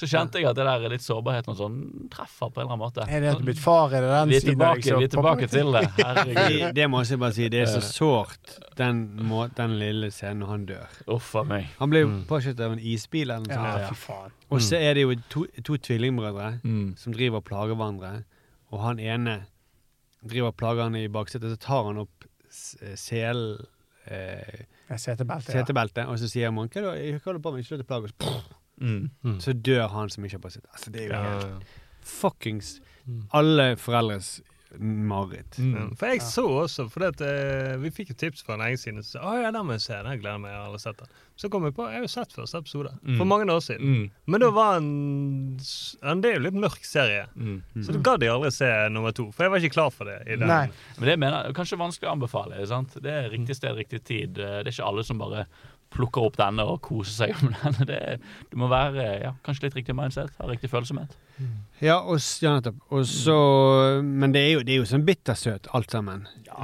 [0.00, 1.74] Så kjente jeg at det der litt sårbarheten og sånn
[2.12, 3.04] treffer på en eller annen måte.
[3.04, 3.92] Er det at du er blitt far?
[3.92, 5.82] Er det den Vi er tilbake, vi er tilbake til det.
[5.98, 6.64] Herregud.
[6.78, 7.48] Det, må jeg bare si.
[7.52, 10.96] Det er så sårt, den, må, den lille scenen når han dør.
[11.18, 11.68] Uff a meg.
[11.82, 14.08] Han ble jo påkjørt av en isbil eller noe Ja, sånt.
[14.08, 14.46] Ja.
[14.56, 16.94] Og så er det jo to, to tvillingbrødre Mm.
[16.96, 18.14] som driver og plager hverandre.
[18.72, 19.36] Og han ene
[20.24, 23.44] driver og plager han i baksetet, så tar han opp selen sel...
[24.08, 25.64] Eh, Jeg setter beltet, ja.
[25.64, 27.88] setebeltet, og så sier man hva da, hva holder du på med, ikke slutt å
[27.90, 28.44] plage oss.
[28.76, 29.38] Mm.
[29.40, 30.66] Så dør han som ikke har på sitt.
[30.72, 31.82] Altså, det er jo Ja, helt ja.
[32.06, 32.76] fuckings
[33.34, 34.40] alle foreldres
[34.78, 35.58] mareritt.
[35.62, 35.92] Mm.
[35.96, 38.80] For jeg så også, for det at, eh, vi fikk jo tips fra en lenge
[38.82, 39.02] siden.
[39.06, 41.08] Så, ja, den må jeg se, den gleder meg, jeg har aldri sett den.
[41.36, 43.16] Så kom jeg på, jeg har jo sett første episode, Mm.
[43.18, 43.86] for mange år siden.
[43.86, 44.10] Mm.
[44.26, 45.58] Men da var en,
[46.02, 47.26] ja, Det er jo litt mørk serie.
[47.36, 47.62] Mm.
[47.84, 50.22] Så da gadd jeg aldri se nummer to, for jeg var ikke klar for det.
[50.26, 50.48] i den.
[50.48, 50.66] Nei.
[50.98, 52.66] Men det mener jeg kanskje vanskelig å anbefale.
[52.66, 52.94] Sant?
[53.02, 54.34] Det er riktig sted, riktig tid.
[54.34, 55.46] Det er ikke alle som bare
[55.96, 57.86] plukker opp denne og koser seg med denne.
[57.88, 58.00] Det,
[58.52, 61.16] du må være ja, kanskje litt riktig mindset, ha riktig følsomhet.
[61.84, 62.78] Ja, og, ja nettopp.
[62.96, 63.34] Og så
[64.00, 66.22] Men det er jo, det er jo sånn bittersøt, alt sammen.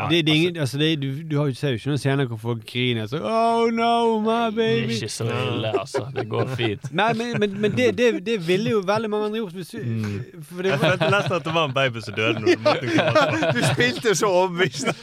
[0.08, 2.28] det, det er ingen, altså det, du, du har jo, ser jo ikke noen scener
[2.30, 3.90] hvor folk griner sånn Oh no,
[4.24, 4.86] my baby!
[4.88, 6.06] Det er ikke så ille, altså.
[6.16, 6.86] Det går fint.
[6.96, 9.58] Nei, men, men, men det, det, det ville jo veldig mange andre gjort.
[9.60, 12.46] Hvis, du- for det Jeg var, nesten at det var en baby som døde nå.
[12.48, 13.50] Du måtte.
[13.58, 14.96] Du spilte så overbevisende.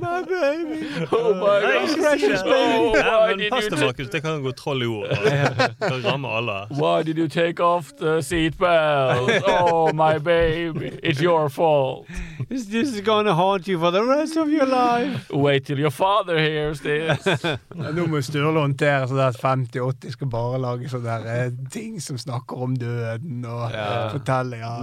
[0.00, 1.06] My baby.
[1.12, 2.22] Oh my God.
[2.22, 2.42] det.
[2.44, 4.10] Oh, Ja, men pass deg, Markus.
[4.10, 5.08] Det kan gå troll i ord.
[5.78, 6.66] Det rammer alle.
[6.70, 9.42] Why did you take off the seatbelt?
[9.46, 10.98] Oh, my baby.
[11.02, 12.06] It's your fault.
[12.48, 15.30] This, this is gonna haunt you for the rest of your life.
[15.30, 17.26] Wait till your father hears this.
[17.74, 22.66] Nå må Sturle håndtere sånn at 50-80 skal bare lage sånne eh, ting som snakker
[22.66, 24.10] om døden og ja,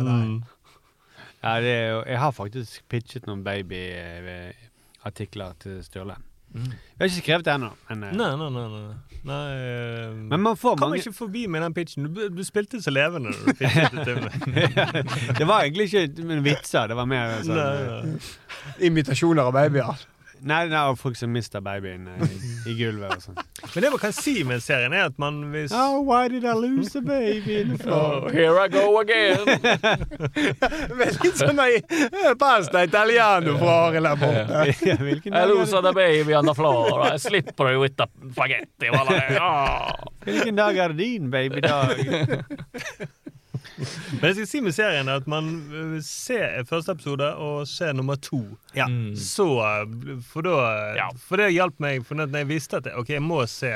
[0.04, 0.20] nei.
[0.20, 0.40] Mm.
[1.44, 6.16] Ja, jo, jeg har faktisk pitchet noen babyartikler til Sturle.
[6.50, 6.66] Vi
[6.98, 8.68] har ikke skrevet det ennå, men, eh, Nei, nei, nei.
[8.74, 8.96] nei.
[9.30, 9.58] nei
[10.10, 12.04] uh, men man får Kom mange ikke forbi med den pitchen.
[12.10, 13.54] Du, du spilte så levende du
[15.40, 16.10] det var egentlig ikke
[16.42, 18.18] vitser, det var mer sånn nei.
[18.90, 19.94] Imitasjoner av babyer.
[20.42, 23.40] Nei, nei, og folk som mister babyen eh, i, i gulvet og sånn.
[23.74, 26.54] Men det man kan si med serien, er at man hvis Oh, why did I
[26.58, 28.26] lose a baby in the floor?
[28.26, 29.44] Oh, here I go again.
[31.02, 34.64] Veldig sånn eh, pasta italiano fra Arild der borte.
[35.30, 37.04] I lose er det, the baby on the floor.
[37.10, 38.90] I slippery with the spaghetti.
[40.26, 42.06] Hvilken dag er din babydag?
[44.20, 47.94] Men jeg skal si med serien er at man øh, ser første episode og ser
[47.94, 48.42] nummer to.
[48.76, 48.88] Ja.
[48.92, 49.16] Mm.
[49.16, 50.58] Så øh, For da
[50.98, 51.08] Ja.
[51.28, 52.04] For det hjalp meg.
[52.06, 53.72] For når jeg visste at jeg, ok, jeg må se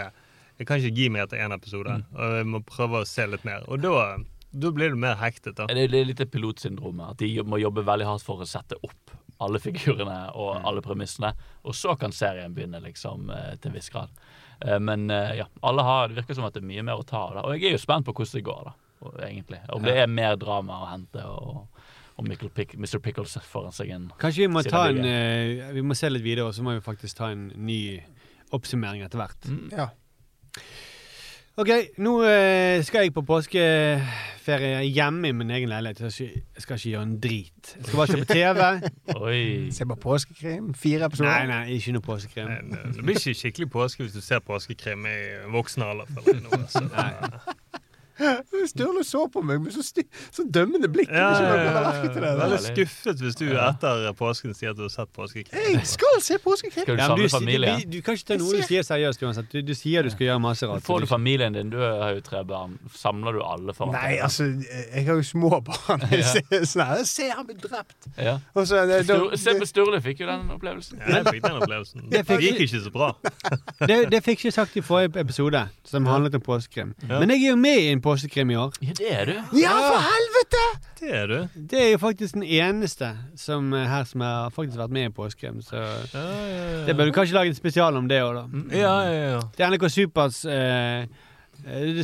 [0.60, 1.90] Jeg kan ikke gi meg etter én episode.
[2.04, 2.04] Mm.
[2.20, 3.64] Og jeg må prøve å se litt mer.
[3.74, 4.18] Og da,
[4.54, 5.56] da blir du mer hektet.
[5.58, 7.10] da Det er- litt pilotsyndromet.
[7.16, 10.66] At de må jobbe veldig hardt for å sette opp alle figurene og Mm.
[10.70, 11.34] alle premissene.
[11.66, 14.10] Og så kan serien begynne, liksom, eh, til en viss grad.
[14.62, 17.06] Eh, Men eh, ja, alle har, det virker som at det er mye mer å
[17.06, 17.46] ta av.
[17.46, 18.72] Og jeg er jo spent på hvordan det går, da.
[19.24, 19.60] Og- Egentlig.
[19.70, 21.68] Om det er mer drama å hente, og
[22.18, 23.00] og Pick, Mr.
[23.02, 26.46] Pickles foran seg en Kanskje vi må ta en eh, Vi må se litt videre,
[26.46, 28.02] og så må vi faktisk ta en ny
[28.54, 29.48] oppsummering etter hvert.
[29.50, 29.72] Mm.
[29.74, 29.88] Ja.
[31.58, 31.70] Ok,
[32.02, 36.00] nå uh, skal jeg på påskeferie hjemme i min egen leilighet.
[36.02, 37.74] Jeg skal, ikke, jeg skal ikke gjøre en drit.
[37.78, 38.92] Jeg skal bare se på TV.
[39.26, 39.42] Oi.
[39.74, 40.72] Se på påskekrim.
[40.78, 41.34] Fire episoder.
[41.34, 42.50] Nei, nei, ikke noe påskekrim.
[42.50, 45.20] Øh, Det blir ikke skikkelig påske hvis du ser påskekrim i
[45.54, 46.10] voksen alder.
[46.26, 46.42] jeg
[46.74, 47.58] så det-
[48.70, 49.84] Sturle så på meg med så,
[50.34, 51.10] så dømmende blikk.
[51.12, 52.34] Ja, ja, ja.
[52.44, 55.58] Veldig skuffet hvis du etter påsken sier at du har sett påskekrim.
[55.74, 56.86] Jeg skal se påskekrim!
[56.86, 59.50] Skal du samle du, du, du kan ikke ta noe du sier seriøst uansett.
[59.52, 60.86] Du, du sier du skal gjøre masse rart.
[60.86, 64.48] Får du familien din, du har jo tre barn, samler du alle for Nei, altså,
[64.62, 66.06] jeg har jo små barn.
[66.74, 68.08] Sånn Se, han blir drept!
[68.18, 68.38] ja.
[68.54, 71.02] Og så, da- Stur, Se på Sturle fikk jo den opplevelsen.
[71.02, 72.06] Ja, jeg fikk den opplevelsen.
[72.14, 73.10] Det Det gikk ikke så bra.
[73.90, 76.94] Det, det fikk ikke sagt i forrige episode, som handlet om påskekrim.
[77.10, 77.20] Ja.
[77.20, 78.76] Men jeg er jo med i en påskekrim i år.
[78.84, 79.34] Ja, det er du.
[79.60, 80.64] Ja, for helvete!
[81.00, 81.38] Det er du.
[81.72, 85.14] Det er jo faktisk den eneste som eh, her som har faktisk vært med i
[85.16, 85.62] påskekrim.
[85.66, 85.84] Så Ja,
[86.14, 86.86] ja, ja.
[86.88, 88.46] det bør du kanskje lage en spesial om det òg, da.
[88.78, 89.40] Ja, ja, ja.
[89.58, 91.06] Det er NRK Supers eh,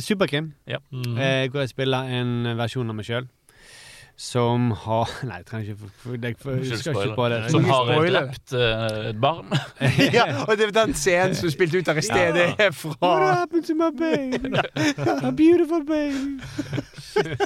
[0.00, 0.52] Superkrim,
[0.90, 1.18] Mm.
[1.18, 3.28] eh, hvor jeg spiller en versjon av meg sjøl.
[4.20, 7.38] Som har Nei, jeg trenger ikke for, jeg, for, jeg skal ikke på det.
[7.48, 9.48] Som har drept eh, et barn.
[10.18, 13.24] Ja, og det er den scenen som spilte ut her i sted, det er What
[13.38, 14.52] happened to my baby?
[15.28, 16.36] A beautiful baby.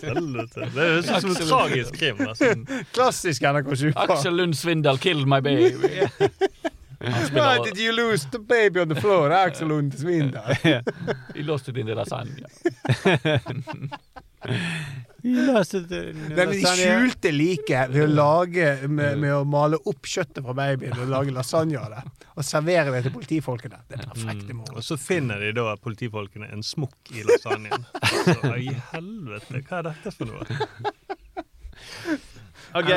[0.02, 0.66] Helvete.
[0.74, 2.26] Det høres ut som en tragisk krim.
[2.26, 2.50] Altså.
[2.90, 4.10] klassisk NRK Super.
[4.10, 6.10] Aksel Lund Svindal killed my baby.
[7.38, 9.30] Why did you lose the baby on the floor?
[9.30, 10.58] Axel Lund Svindal.
[11.36, 12.50] He lost it in the lasagna.
[15.24, 21.08] De skjulte liket ved å lage med, med å male opp kjøttet fra babyen og
[21.08, 22.02] lage lasagne av det.
[22.34, 23.78] Og servere det til politifolkene.
[23.88, 24.58] Det er perfekte Mm.
[24.60, 24.74] mål.
[24.76, 27.86] Og så finner de da politifolkene en smokk i lasagnen.
[28.26, 30.44] Så i helvete, hva er dette for noe?
[32.74, 32.90] OK.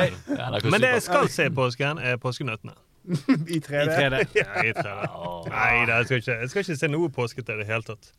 [0.68, 2.74] Men det jeg skal se i påsken, er påskenøttene.
[3.08, 3.12] I
[3.56, 3.94] I 3D.
[3.96, 4.34] 3D.
[4.36, 5.04] Ja.
[5.48, 8.10] Nei, da, jeg, jeg skal ikke se noe påskete i det hele tatt.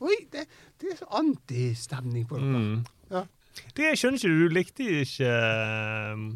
[0.00, 0.46] Oi, det,
[0.80, 2.46] det er så antistemning på det.
[2.48, 2.86] Mm.
[3.12, 3.24] Ja.
[3.76, 6.26] Det jeg skjønner ikke, du likte ikke eh,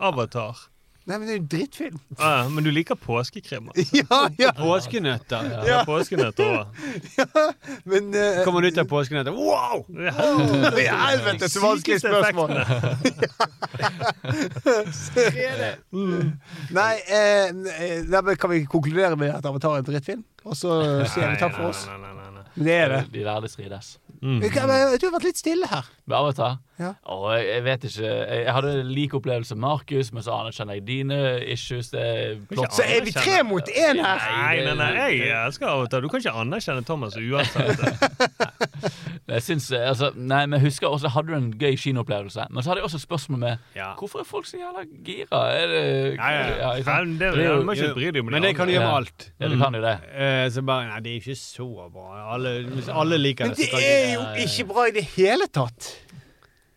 [0.00, 0.68] Avatar.
[1.10, 2.00] Nei, men det er jo en drittfilm.
[2.22, 3.70] Ah, men du liker påskekrim.
[3.72, 3.96] altså.
[4.00, 5.48] Ja, ja, Påskenøtter.
[5.66, 5.80] Ja.
[5.88, 6.66] Påskenøtter også.
[7.18, 7.46] ja,
[7.88, 9.32] men uh, Kommer du ut av påskenøtter?
[9.34, 9.86] Wow!
[10.84, 12.54] I helvete, så vanskelig spørsmål!
[16.78, 20.22] Nei, eh, eh, kan vi konkludere med at Avatar er en drittfilm?
[20.44, 20.78] Og så
[21.10, 21.88] sier vi takk for oss.
[21.90, 22.46] Nei, nei, nei, nei.
[22.60, 23.02] Det er det.
[23.16, 23.96] De lærde strides.
[24.20, 24.40] Mm.
[24.44, 25.86] Du har vært litt stille her.
[26.04, 26.58] Med Avatar?
[26.80, 26.90] Ja.
[27.12, 28.10] Og jeg, vet ikke.
[28.10, 31.88] Jeg, hadde lik opplevelse med Markus, men så anerkjenner jeg dine issues.
[31.92, 32.74] Det er plott.
[32.76, 34.26] Så er vi tre mot én her.
[34.36, 37.80] Nei, nei, nei, jeg elsker til Du kan ikke anerkjenne Thomas uansett.
[39.30, 42.46] Jeg syns, eh, altså, nei, men jeg husker også hadde du en gøy kinoopplevelse.
[42.50, 43.92] Men så hadde jeg også spørsmål med Ja.
[43.98, 45.40] hvorfor er folk så jævla gira?
[45.54, 46.82] Er det, Ja, ja, ja.
[46.82, 48.90] Nei, det, Det du må ikke bry deg om Men det kan du gjøre med
[48.90, 48.96] Ja.
[48.96, 49.30] alt.
[49.40, 49.96] Ja, du kan jo det.
[50.14, 52.34] Eh, så bare Nei, det er ikke så bra.
[52.34, 55.46] Alle, hvis alle liker Men det, Men det er jo ikke bra i det hele
[55.46, 55.94] tatt.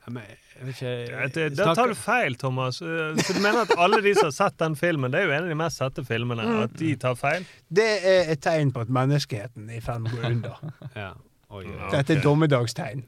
[0.05, 0.23] Ja, men,
[0.67, 2.81] ikke Det- Da tar du feil, Thomas.
[2.81, 5.31] Eh, Så du mener at alle de som har sett den filmen, det er jo
[5.31, 7.45] en av de mest sette filmene, at de tar feil?
[7.71, 10.55] Det er et tegn på at menneskeheten er i ferd med å gå under.
[10.95, 11.13] Ja.
[11.53, 11.65] Oi.
[11.91, 13.03] Dette er dommedagstegn.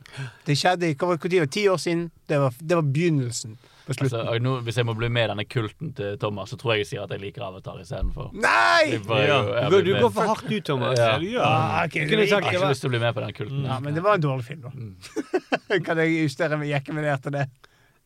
[0.45, 2.11] Det skjedde hva var det, ti år siden.
[2.29, 5.29] Det var, det var begynnelsen på Altså, og nå, hvis jeg må bli med i
[5.29, 8.31] denne kulten til Thomas, så tror jeg jeg sier at jeg liker Avatar istedenfor.
[8.33, 8.97] Nei!
[9.05, 9.69] Bare- Ja.
[9.69, 10.01] jo, Du, med.
[10.01, 10.97] går for hardt ut, Thomas.
[10.97, 11.19] Ja.
[11.21, 11.43] Ja.
[11.45, 13.63] Ah, ok, kunne sagt- Jeg har ikke lyst til å bli med på den kulten.
[13.65, 14.69] ja, men det var en dårlig film, da.
[14.73, 15.83] Mm.
[15.85, 17.45] kan jeg justere meg jekken ned til det?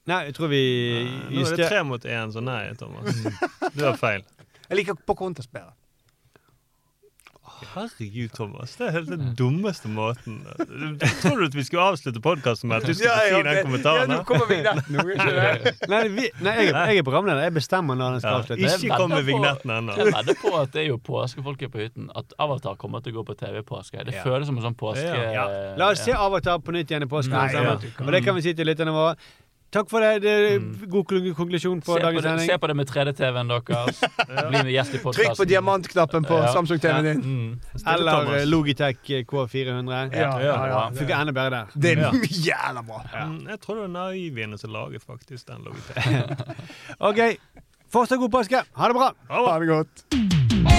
[0.07, 0.61] Nei, jeg tror vi
[1.31, 3.15] Nå er det tre mot én, så nei, Thomas.
[3.75, 4.23] Du har feil.
[4.69, 5.71] Jeg liker på bedre.
[7.73, 8.75] Herregud, Thomas.
[8.79, 10.39] Det er helt den dummeste måten.
[11.21, 14.03] Tror du at vi skulle avslutte podkasten med at du skulle si den kommentaren?
[14.03, 14.99] Ja, nå kommer vignetten.
[15.93, 17.43] Nei, vi, nei jeg, jeg er programleder.
[17.47, 18.77] Jeg bestemmer når den skal Ja, avsluttes.
[18.83, 19.97] ikke kom med vignetten ennå.
[19.99, 22.09] Jeg vedder på at det er jo påskefolket på hytten.
[22.19, 24.05] At Avatar kommer til å gå på TV i påske.
[24.07, 25.13] Det føles som en sånn påske...
[25.79, 27.35] La oss se Avatar på nytt igjen i påsken.
[27.35, 27.91] Nei, sammen.
[28.07, 29.15] Og det kan vi si til lytterne våre.
[29.69, 30.21] Takk for det.
[30.23, 31.03] det er god
[31.37, 33.99] konklusjon på Se dagens det, se på det med 3D-TV-en deres.
[34.49, 35.27] Bli med gjest i podkasten.
[35.29, 36.47] Trykk på diamantknappen på Ja.
[36.55, 37.21] Samsung-TV-en din.
[37.21, 37.83] Mm.
[37.93, 38.47] Eller Thomas.
[38.49, 38.97] Logitech
[39.29, 39.99] K400.
[40.17, 40.81] Ja, ja, ja.
[40.97, 41.77] Funker enda bedre der.
[41.85, 42.17] Det er
[42.49, 43.03] jævla bra.
[43.27, 46.33] Mm, Jeg tror det er Naivine som laget faktisk den Logitech.
[47.11, 47.23] OK.
[47.93, 48.65] Fortsatt god påske.
[48.73, 49.13] Ha det bra.
[49.29, 50.78] Ha det godt.